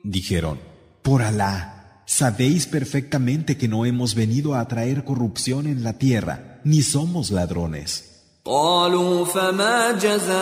[0.03, 0.57] Dijeron,
[1.01, 6.81] por Alá, sabéis perfectamente que no hemos venido a traer corrupción en la tierra, ni
[6.81, 8.10] somos ladrones.
[8.44, 10.32] قالوا فما جزاؤه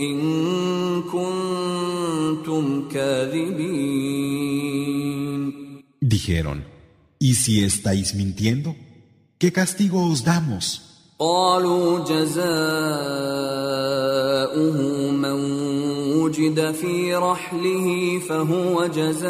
[0.00, 4.26] إن كنتم كاذبين
[6.00, 6.64] Dijeron,
[7.18, 8.76] ¿y si estáis mintiendo?
[9.40, 10.80] ¿Qué castigo os damos?
[11.18, 12.46] قالوا جزاؤه
[15.10, 15.32] من
[16.22, 19.26] وجد في رحله فهو جزاؤه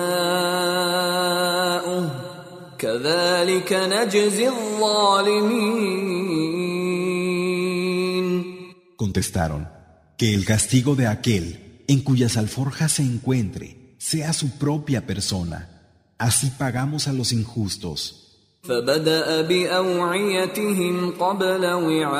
[8.95, 9.69] Contestaron,
[10.17, 15.81] que el castigo de aquel en cuyas alforjas se encuentre sea su propia persona.
[16.17, 18.21] Así pagamos a los injustos.
[18.63, 22.11] فبدأ بأوعيتهم قبل وعاء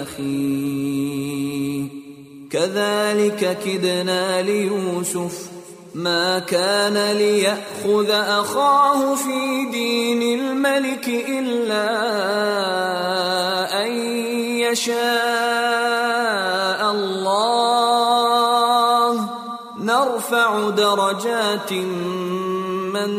[0.02, 1.13] أخيه
[2.55, 5.51] كذلك كدنا ليوسف.
[5.95, 11.91] ما كان ليأخذ أخاه في دين الملك إلا
[13.85, 13.93] أن
[14.71, 14.95] يشاء
[16.93, 17.95] الله.
[19.81, 21.73] نرفع درجات
[22.93, 23.11] من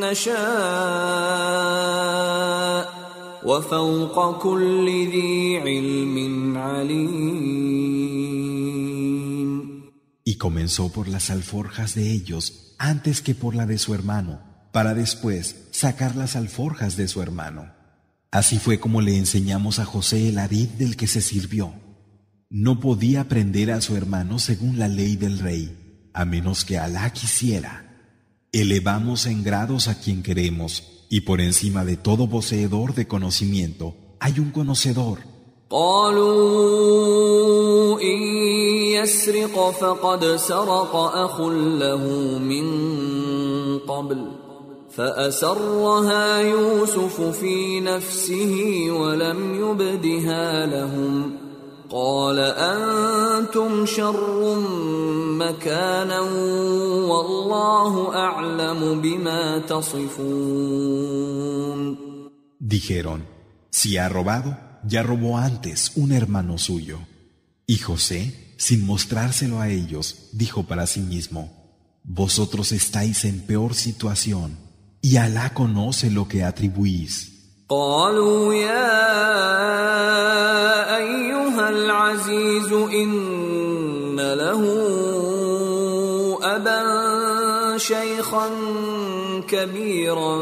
[0.00, 0.42] نشاء
[3.44, 6.16] وفوق كل ذي علم
[6.58, 8.21] عليم.
[10.24, 14.40] Y comenzó por las alforjas de ellos antes que por la de su hermano,
[14.72, 17.72] para después sacar las alforjas de su hermano.
[18.30, 21.74] Así fue como le enseñamos a José el arid del que se sirvió.
[22.48, 27.12] No podía prender a su hermano según la ley del rey, a menos que Alá
[27.12, 27.88] quisiera.
[28.52, 34.38] Elevamos en grados a quien queremos, y por encima de todo poseedor de conocimiento hay
[34.38, 35.20] un conocedor.
[39.02, 41.40] يسرق فقد سرق أخ
[41.84, 42.04] له
[42.38, 42.66] من
[43.78, 44.26] قبل
[44.90, 51.36] فأسرها يوسف في نفسه ولم يبدها لهم
[51.90, 54.56] قال أنتم شر
[55.38, 56.20] مكانا
[57.10, 61.02] والله أعلم بما تصفون
[62.72, 63.20] Dijeron,
[63.70, 64.56] si ha robado,
[64.88, 66.98] ya robó antes un hermano suyo.
[67.66, 68.20] Y José,
[68.61, 71.53] sin mostrárselo a ellos, dijo para sí mismo,
[72.03, 74.57] Vosotros estáis en peor situación,
[75.01, 77.37] y Alá conoce lo que atribuís.
[77.69, 78.97] قالوا يا
[80.97, 84.61] أيها العزيز إن له
[86.43, 88.49] أبا شيخا
[89.47, 90.35] كبيرا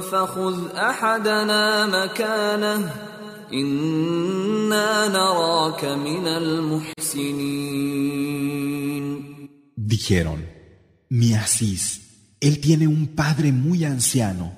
[0.00, 3.05] فخذ أحدنا مكانه
[3.52, 8.02] إنا نراك من المحسنين
[9.76, 10.40] Dijeron,
[11.10, 11.82] Mi Asís,
[12.40, 14.52] él tiene un padre muy anciano,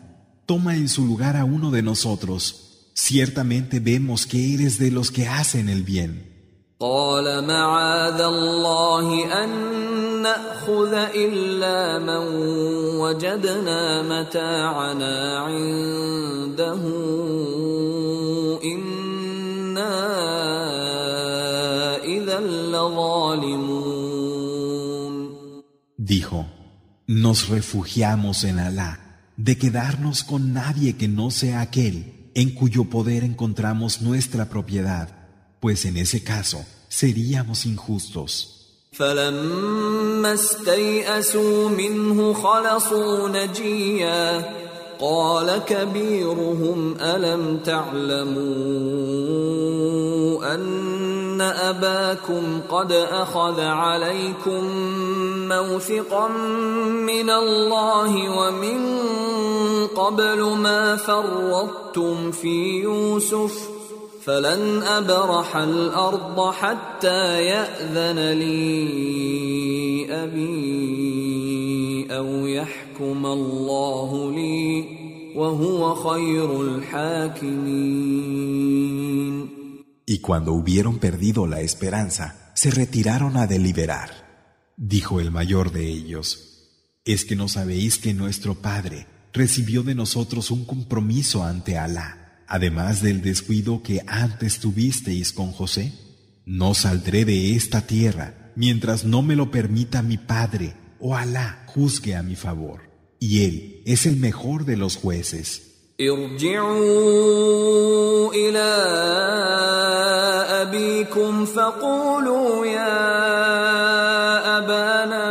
[0.47, 5.27] toma en su lugar a uno de nosotros, ciertamente vemos que eres de los que
[5.27, 6.35] hacen el bien.
[6.81, 9.51] قال معاذ الله أن
[10.23, 12.25] نأخذ إلا من
[13.01, 16.83] وجدنا متاعنا عنده
[25.97, 26.47] Dijo,
[27.07, 33.25] nos refugiamos en Alá, de quedarnos con nadie que no sea aquel en cuyo poder
[33.25, 35.09] encontramos nuestra propiedad,
[35.61, 38.51] pues en ese caso seríamos injustos.
[38.95, 44.55] فلما استيئسوا منه خلصوا نجيا
[45.01, 48.35] قال كبيرهم الم تعلموا
[50.55, 54.64] ان اباكم قد اخذ عليكم
[55.48, 56.28] موثقا
[57.08, 59.08] من الله ومن
[59.88, 63.70] قبل ما فرطتم في يوسف
[64.24, 74.86] فلن ابرح الأرض حتى ياذن لي ابي أو يحكم الله لي
[75.36, 78.10] وهو خير الحاكمين
[80.10, 84.10] Y cuando hubieron perdido la esperanza, se retiraron a deliberar.
[84.76, 90.50] Dijo el mayor de ellos, ¿es que no sabéis que nuestro Padre recibió de nosotros
[90.50, 95.94] un compromiso ante Alá, además del descuido que antes tuvisteis con José?
[96.44, 102.16] No saldré de esta tierra mientras no me lo permita mi Padre o Alá juzgue
[102.16, 102.82] a mi favor.
[103.20, 105.69] Y Él es el mejor de los jueces.
[106.02, 107.12] ارجعوا
[108.34, 108.72] إلى
[110.62, 113.08] أبيكم فقولوا يا
[114.58, 115.30] أبانا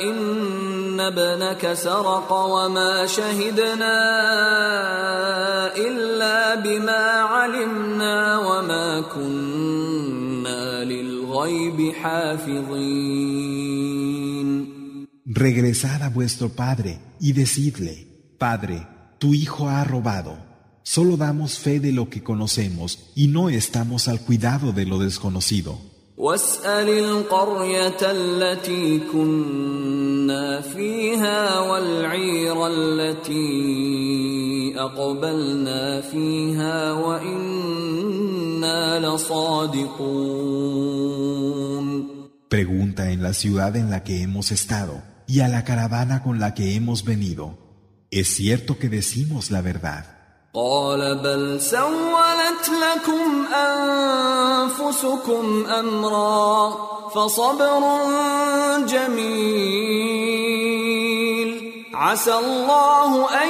[0.00, 3.96] إن ابنك سرق وما شهدنا
[5.76, 13.46] إلا بما علمنا وما كنا للغيب حافظين.
[15.28, 18.87] Regresad a vuestro padre y decidle, Padre,
[19.19, 20.37] tu hijo ha robado.
[20.83, 25.79] Solo damos fe de lo que conocemos y no estamos al cuidado de lo desconocido.
[26.17, 33.39] واسأل القرية التي كنا فيها والعير التي
[34.77, 37.61] أقبلنا فيها وإنا
[42.49, 46.53] Pregunta en la ciudad en la que hemos estado y a la caravana con la
[46.53, 47.57] que hemos venido.
[48.11, 50.05] ¿Es cierto que decimos la verdad?
[50.53, 53.45] قال بل سولت لكم
[54.75, 56.71] انفسكم امرا
[57.15, 57.81] فصبر
[59.91, 60.71] جميل
[61.93, 63.49] عسى الله ان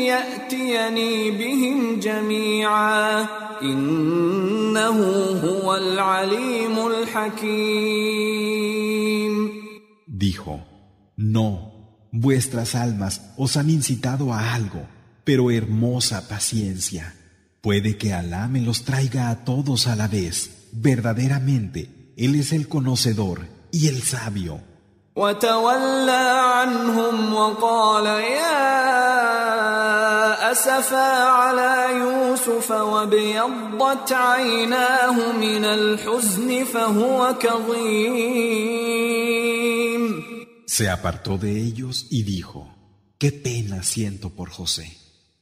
[0.00, 3.26] ياتيني بهم جميعا
[3.62, 4.98] انه
[5.44, 8.40] هو العليم الحكيم
[10.22, 10.54] Dijo,
[11.16, 11.48] no,
[12.21, 14.95] vuestras almas os han incitado a algo
[15.25, 17.13] pero hermosa paciencia.
[17.59, 20.69] Puede que Alá me los traiga a todos a la vez.
[20.71, 24.61] Verdaderamente, Él es el conocedor y el sabio.
[40.66, 42.74] Se apartó de ellos y dijo,
[43.18, 44.96] Qué pena siento por José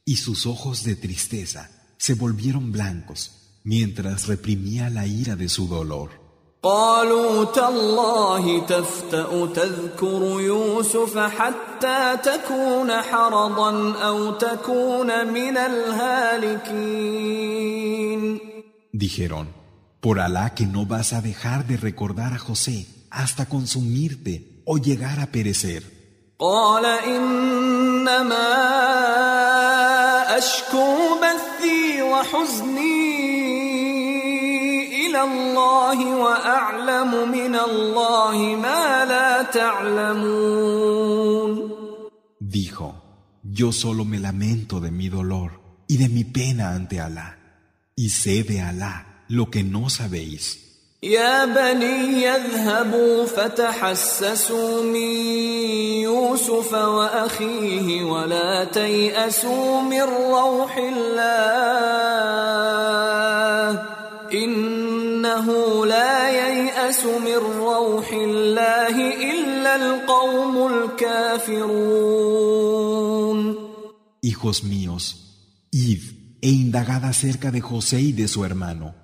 [0.05, 6.09] y sus ojos de tristeza se volvieron blancos mientras reprimía la ira de su dolor.
[6.63, 17.09] قالوا تالله تفتأ تذكر يوسف حتى تكون حرضا أو تكون من الهالكين
[18.91, 19.47] Dijeron,
[20.01, 25.19] por Alá que no vas a dejar de recordar a José hasta consumirte o llegar
[25.19, 25.99] a perecer.
[26.39, 28.69] قال إنما
[42.39, 43.03] Dijo,
[43.43, 47.37] yo solo me lamento de mi dolor y de mi pena ante Alá,
[47.95, 50.62] y sé de Alá lo que no sabéis.
[51.04, 55.12] يا بني يذهبوا فتحسسوا من
[56.00, 61.44] يوسف وأخيه ولا تيأسوا من روح الله
[64.32, 65.46] إنه
[65.86, 68.96] لا ييأس من روح الله
[69.32, 71.84] إلا القوم الكافرون.
[74.22, 75.04] Hijos míos,
[75.70, 76.02] id
[76.40, 79.03] e indagad acerca de José y de su hermano.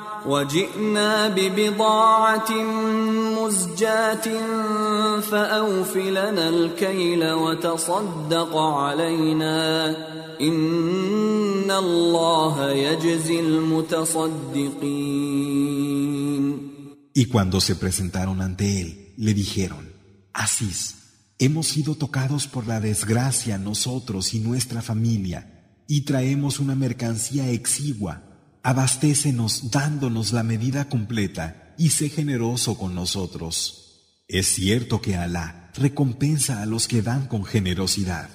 [0.26, 2.52] وجئنا ببضاعة
[3.40, 4.40] مزجاة
[5.20, 9.88] فأوف لنا الكيل وتصدق علينا
[10.40, 15.16] إن الله يجزي المتصدقين
[17.18, 19.90] Y cuando se presentaron ante él, le dijeron,
[20.34, 20.96] Asís,
[21.38, 28.29] hemos sido tocados por la desgracia nosotros y nuestra familia, y traemos una mercancía exigua
[28.63, 33.77] abastécenos dándonos la medida completa y sé generoso con nosotros.
[34.27, 38.29] Es cierto que Alá recompensa a los que dan con generosidad.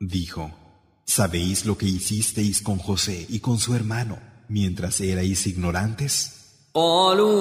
[0.00, 0.50] Dijo,
[1.04, 6.41] ¿sabéis lo que hicisteis con José y con su hermano mientras erais ignorantes?
[6.74, 7.32] قالوا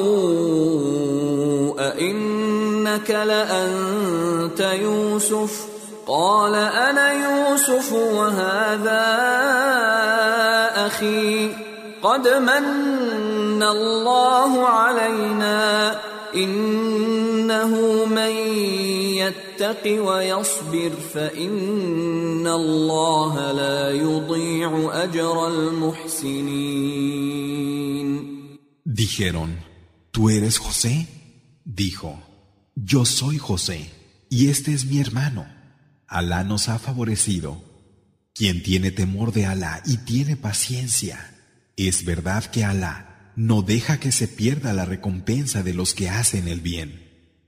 [1.79, 5.65] أئنك لأنت يوسف؟
[6.07, 9.07] قال أنا يوسف وهذا
[10.87, 11.51] أخي.
[12.03, 15.99] قد من الله علينا
[16.35, 18.31] إنه من
[19.15, 28.30] يتق ويصبر فإن الله لا يضيع أجر المحسنين.
[28.93, 29.57] Dijeron,
[30.11, 31.07] ¿tú eres José?
[31.63, 32.21] Dijo,
[32.75, 33.89] yo soy José,
[34.29, 35.45] y este es mi hermano.
[36.07, 37.63] Alá nos ha favorecido.
[38.35, 41.33] Quien tiene temor de Alá y tiene paciencia,
[41.77, 46.49] es verdad que Alá no deja que se pierda la recompensa de los que hacen
[46.49, 47.47] el bien.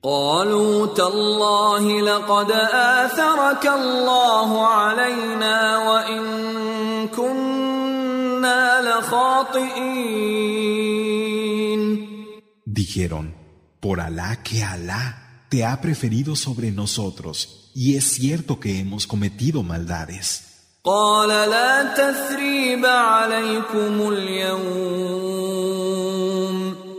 [12.73, 13.35] Dijeron,
[13.81, 19.63] por Alá que Alá te ha preferido sobre nosotros, y es cierto que hemos cometido
[19.63, 20.45] maldades.
[20.85, 25.49] قال لا تثريب عليكم اليوم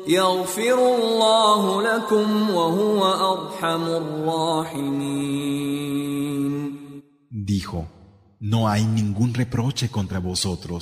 [0.08, 5.50] يغفر الله لكم وهو ارحم الراحمين
[7.32, 7.88] Dijo,
[8.40, 10.82] no hay ningún reproche contra vosotros.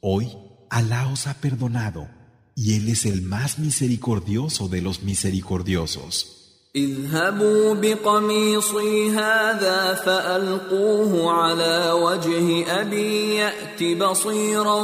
[0.00, 0.28] Hoy
[0.70, 2.08] Alá os ha perdonado
[2.54, 6.36] y Él es el más misericordioso de los misericordiosos.
[6.76, 14.82] اذهبوا بقميصي هذا فألقوه على وجه أبي يأت بصيرا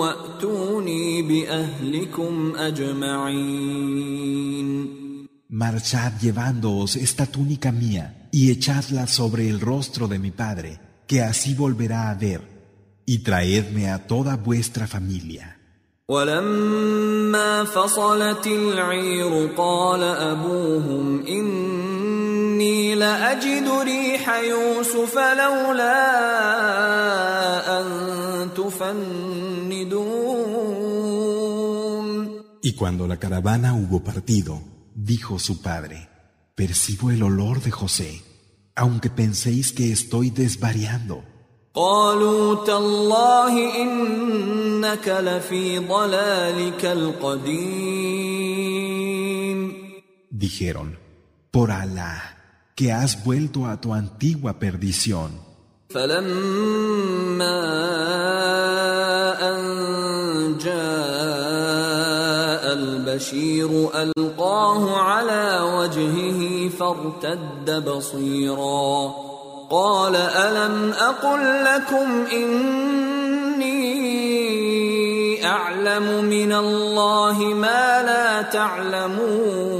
[0.00, 4.18] وأتوني بأهلكم أجمعين
[5.50, 11.54] Marchad llevándoos esta túnica mía y echadla sobre el rostro de mi padre, que así
[11.54, 12.42] volverá a ver,
[13.06, 15.58] y traedme a toda vuestra familia.
[16.08, 25.98] ولما فصلت العير قال أبوهم إني لأجد ريح يوسف لولا
[27.80, 27.86] أن
[28.56, 30.28] تفندون
[32.60, 34.60] Y cuando la caravana hubo partido,
[34.94, 36.08] dijo su padre,
[36.54, 38.22] percibo el olor de José,
[38.74, 41.22] aunque penséis que estoy desvariando.
[41.75, 46.85] قالوا تالله إنك لفي ضلالك
[48.73, 48.73] القديم
[50.31, 50.97] Dijeron,
[51.51, 52.15] por Alá,
[52.75, 55.31] que has vuelto a tu antigua perdición.
[55.89, 57.59] فلما
[59.41, 60.73] أن جاء
[62.73, 69.13] البشير ألقاه على وجهه فارتد بصيرا
[69.70, 73.68] قال ألم أقل لكم إني
[75.46, 79.78] أعلم من الله ما لا تعلمون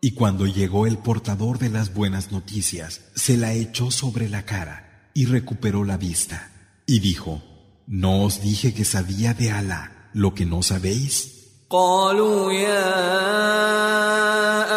[0.00, 5.10] Y cuando llegó el portador de las buenas noticias, se la echó sobre la cara
[5.12, 6.50] y recuperó la vista.
[6.86, 7.42] Y dijo,
[7.88, 11.34] ¿no os dije que sabía de Alá lo que no sabéis?
[11.70, 14.31] قالوا يا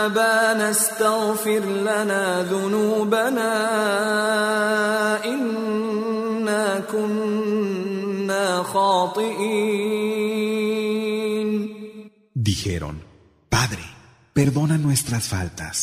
[0.05, 3.51] أبانا استغفر لنا ذنوبنا
[5.25, 10.01] إنا كنا خاطئين
[12.33, 12.97] Dijeron,
[13.49, 13.85] Padre,
[14.33, 15.77] perdona nuestras faltas.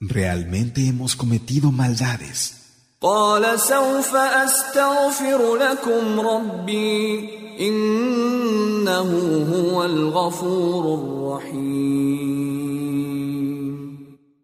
[0.00, 2.38] Realmente hemos cometido maldades.
[3.02, 7.28] قال سوف أستغفر لكم ربي
[7.60, 9.10] إنه
[9.52, 12.45] هو الغفور الرحيم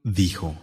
[0.04, 0.54] Dijo,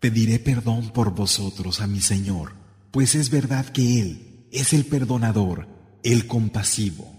[0.00, 2.52] pediré perdón por vosotros a mi Señor,
[2.90, 5.66] pues es verdad que Él es el perdonador,
[6.02, 7.16] el compasivo.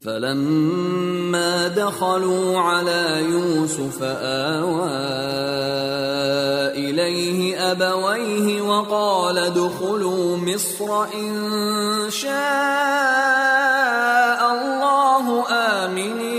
[0.00, 4.90] فلما دخلوا على يوسف آوى
[6.76, 11.34] إليه أبويه وقال ادخلوا مصر إن
[12.10, 12.32] شاء
[14.52, 16.36] الله آمنين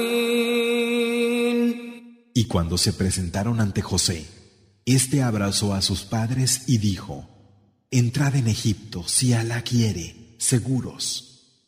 [2.34, 4.28] Y cuando se presentaron ante José,
[4.86, 7.28] éste abrazó a sus padres y dijo,
[7.92, 11.28] Entrad en Egipto si Alá quiere, seguros.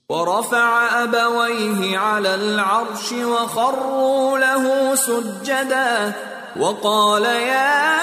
[0.09, 6.13] ورفع أبويه على العرش وخروا له سجدا
[6.59, 7.99] وقال يا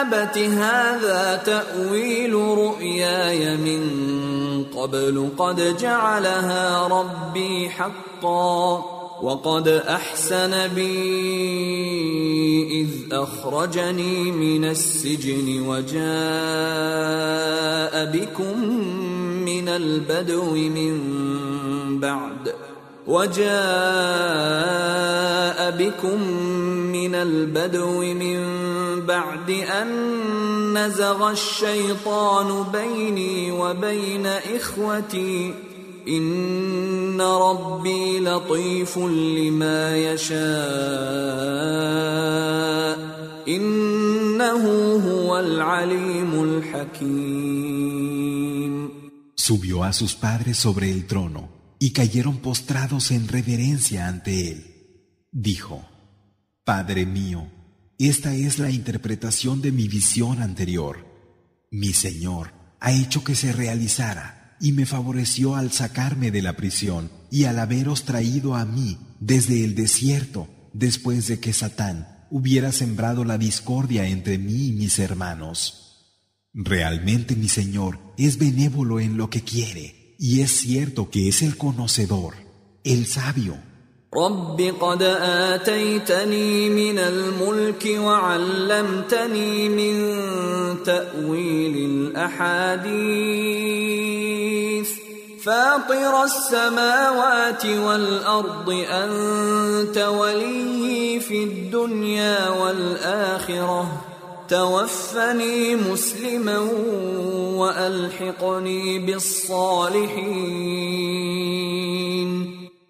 [0.00, 3.84] أبت هذا تأويل رؤياي من
[4.64, 10.99] قبل قد جعلها ربي حقا وقد أحسن بي
[12.81, 15.99] إذ أخرجني من السجن وجاء
[18.05, 18.63] بكم
[19.45, 20.99] من البدو من
[21.99, 22.53] بعد
[23.07, 23.49] وجاء
[25.71, 26.21] بكم
[26.91, 28.39] من البدو من
[29.05, 29.87] بعد أن
[30.77, 35.68] نزغ الشيطان بيني وبين إخوتي
[36.08, 40.44] إن ربي لطيف لما يشاء
[43.48, 44.64] إنه
[45.08, 47.74] هو العليم الحكيم
[49.36, 54.64] Subió a sus padres sobre el trono y cayeron postrados en reverencia ante él.
[55.32, 55.86] Dijo,
[56.64, 57.46] Padre mío,
[57.98, 61.04] esta es la interpretación de mi visión anterior.
[61.70, 67.10] Mi Señor ha hecho que se realizara y me favoreció al sacarme de la prisión
[67.30, 73.24] y al haberos traído a mí desde el desierto después de que Satán hubiera sembrado
[73.24, 75.80] la discordia entre mí y mis hermanos.
[76.52, 81.56] Realmente mi Señor es benévolo en lo que quiere, y es cierto que es el
[81.56, 82.34] conocedor,
[82.84, 83.56] el sabio.
[84.16, 89.96] رب قد آتيتني من الملك وعلمتني من
[90.84, 93.44] تأويل الأحاديث
[95.48, 104.04] فاطر السماوات والأرض أنت ولي في الدنيا والآخرة
[104.48, 106.58] توفني مسلما
[107.58, 110.54] وألحقني بالصالحين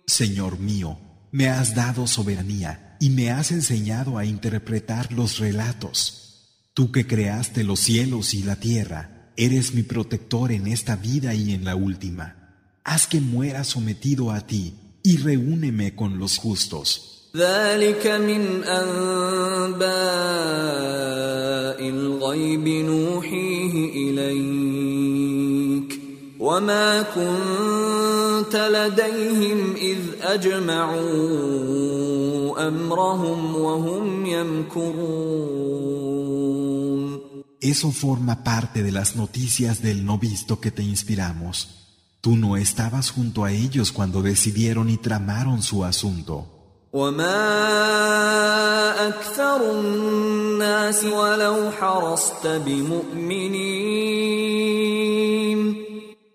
[0.07, 0.99] Señor mío,
[1.35, 6.71] Me has dado soberanía y me has enseñado a interpretar los relatos.
[6.75, 11.53] Tú que creaste los cielos y la tierra, eres mi protector en esta vida y
[11.53, 12.38] en la última.
[12.92, 14.74] Haz que muera sometido a ti
[15.04, 17.30] y reúneme con los justos.
[37.62, 41.76] Eso forma parte de las noticias del no visto que te inspiramos.
[42.22, 46.48] Tú no estabas junto a ellos cuando decidieron y tramaron su asunto.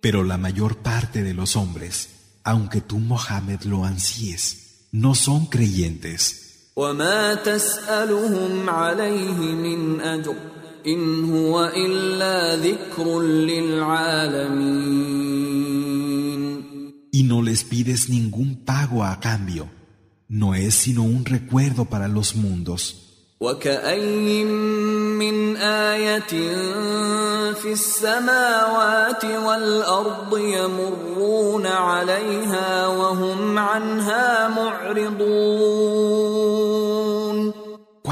[0.01, 2.09] Pero la mayor parte de los hombres,
[2.45, 6.71] aunque tú Mohammed lo ansíes, no son creyentes.
[17.12, 19.70] Y no les pides ningún pago a cambio.
[20.28, 23.10] No es sino un recuerdo para los mundos.
[23.42, 26.28] وكأي من آية
[27.54, 36.30] في السماوات والأرض يمرون عليها وهم عنها معرضون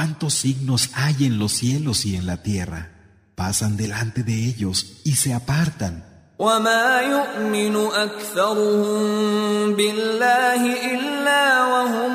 [0.01, 2.91] ¿Cuántos signos hay en los cielos y en la tierra?
[3.35, 6.03] Pasan delante de ellos y se apartan.
[6.39, 12.13] وما يؤمن أكثرهم بالله إلا وهم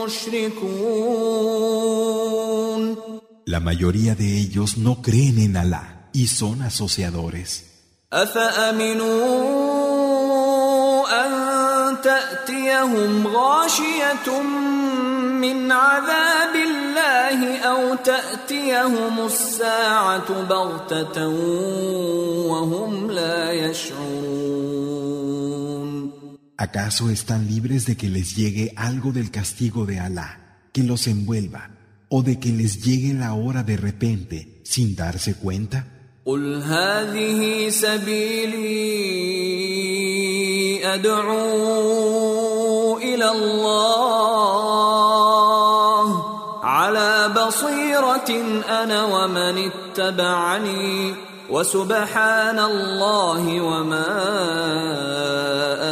[0.00, 1.32] مشركون
[3.44, 7.64] La mayoría de ellos no creen en Alá y son asociadores.
[8.12, 9.52] أفأمنوا
[11.26, 11.32] أن
[12.02, 14.42] تأتيهم غاشية
[15.40, 16.56] من عذاب
[17.26, 21.28] الله أو تأتيهم الساعة بغتة
[22.48, 25.02] وهم لا يشعرون
[26.58, 31.70] ¿Acaso están libres de que les llegue algo del castigo de Alá, que los envuelva,
[32.08, 35.86] o de que les llegue la hora de repente sin darse cuenta?
[36.24, 39.02] قل هذه سبيلي
[40.94, 44.65] أدعو إلى الله على
[47.46, 48.30] بصيرة
[48.82, 51.14] أنا ومن اتبعني
[51.50, 54.08] وسبحان الله وما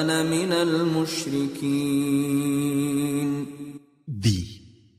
[0.01, 2.11] أنا من المشركين
[4.07, 4.41] Di,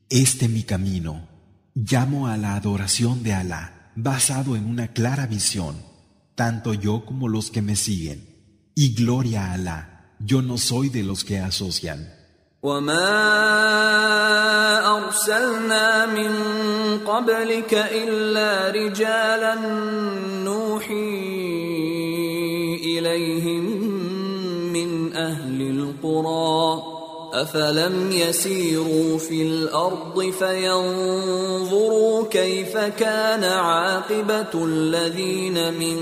[0.10, 1.28] este mi camino,
[1.76, 5.76] llamo a la adoración de Alá, basado en una clara visión,
[6.36, 8.20] tanto yo como los que me siguen.
[8.74, 12.15] Y gloria a Alá, yo no soy de los que asocian.
[12.67, 13.09] وما
[14.99, 16.33] أرسلنا من
[17.07, 19.55] قبلك إلا رجالا
[20.45, 21.17] نوحي
[22.85, 23.65] إليهم
[24.73, 26.83] من أهل القرى
[27.33, 35.99] أفلم يسيروا في الأرض فينظروا كيف كان عاقبة الذين من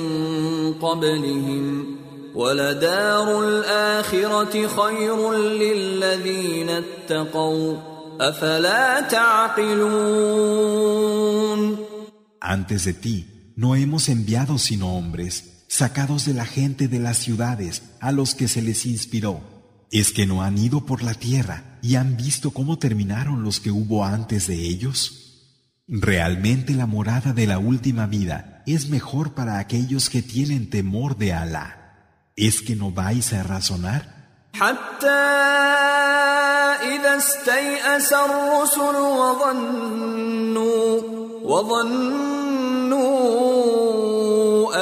[0.82, 2.03] قبلهم
[2.35, 7.77] ولدار الآخرة خير للذين اتقوا
[8.21, 10.49] أفلا تعقلون
[12.41, 17.83] Antes de ti, no hemos enviado sino hombres, sacados de la gente de las ciudades,
[17.99, 19.41] a los que se les inspiró.
[19.91, 23.71] ¿Es que no han ido por la tierra y han visto cómo terminaron los que
[23.71, 25.19] hubo antes de ellos?
[25.87, 31.33] Realmente la morada de la última vida es mejor para aquellos que tienen temor de
[31.33, 31.82] Alá.
[32.36, 34.14] ¿Es que no vais a razonar?
[34.54, 35.08] حتى
[36.94, 41.00] إذا استيأس الرسل وظنوا
[41.42, 42.14] وظنوا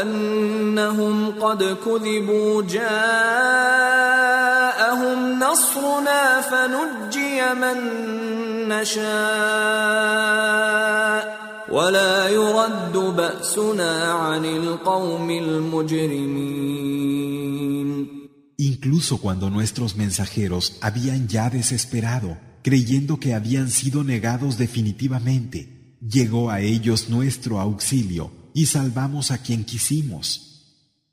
[0.02, 2.88] أنهم قد كذبوا جاءهم
[5.38, 7.78] نصرنا فنجي من
[8.68, 9.02] نشاء
[11.71, 16.77] ولا يرد بأسنا عن القوم المجرمين
[18.57, 26.61] incluso cuando nuestros mensajeros habían ya desesperado, creyendo que habían sido negados definitivamente, llegó a
[26.61, 30.43] ellos nuestro auxilio y salvamos a quien quisimos.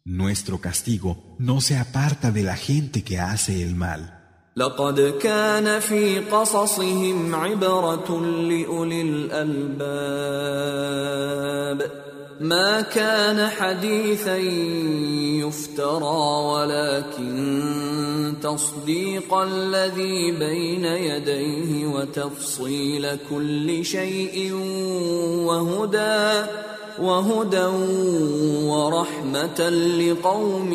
[0.05, 4.18] Nuestro castigo no se aparta de la gente que hace el mal.
[4.60, 10.20] لقد كان في قصصهم عبرة لأولي الألباب.
[12.40, 14.38] ما كان حديثا
[15.48, 24.54] يفترى ولكن تصديق الذي بين يديه وتفصيل كل شيء
[25.46, 26.48] وهدى
[27.00, 27.66] وهدى
[28.66, 30.74] ورحمة لقوم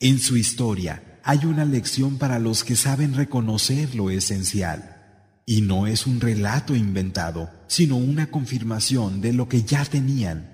[0.00, 4.92] En su historia hay una lección para los que saben reconocer lo esencial.
[5.46, 10.50] Y no es un relato inventado, sino una confirmación de lo que ya tenían,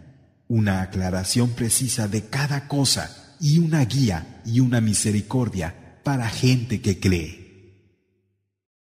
[0.46, 7.00] una aclaración precisa de cada cosa y una guía y una misericordia para gente que
[7.00, 7.41] cree.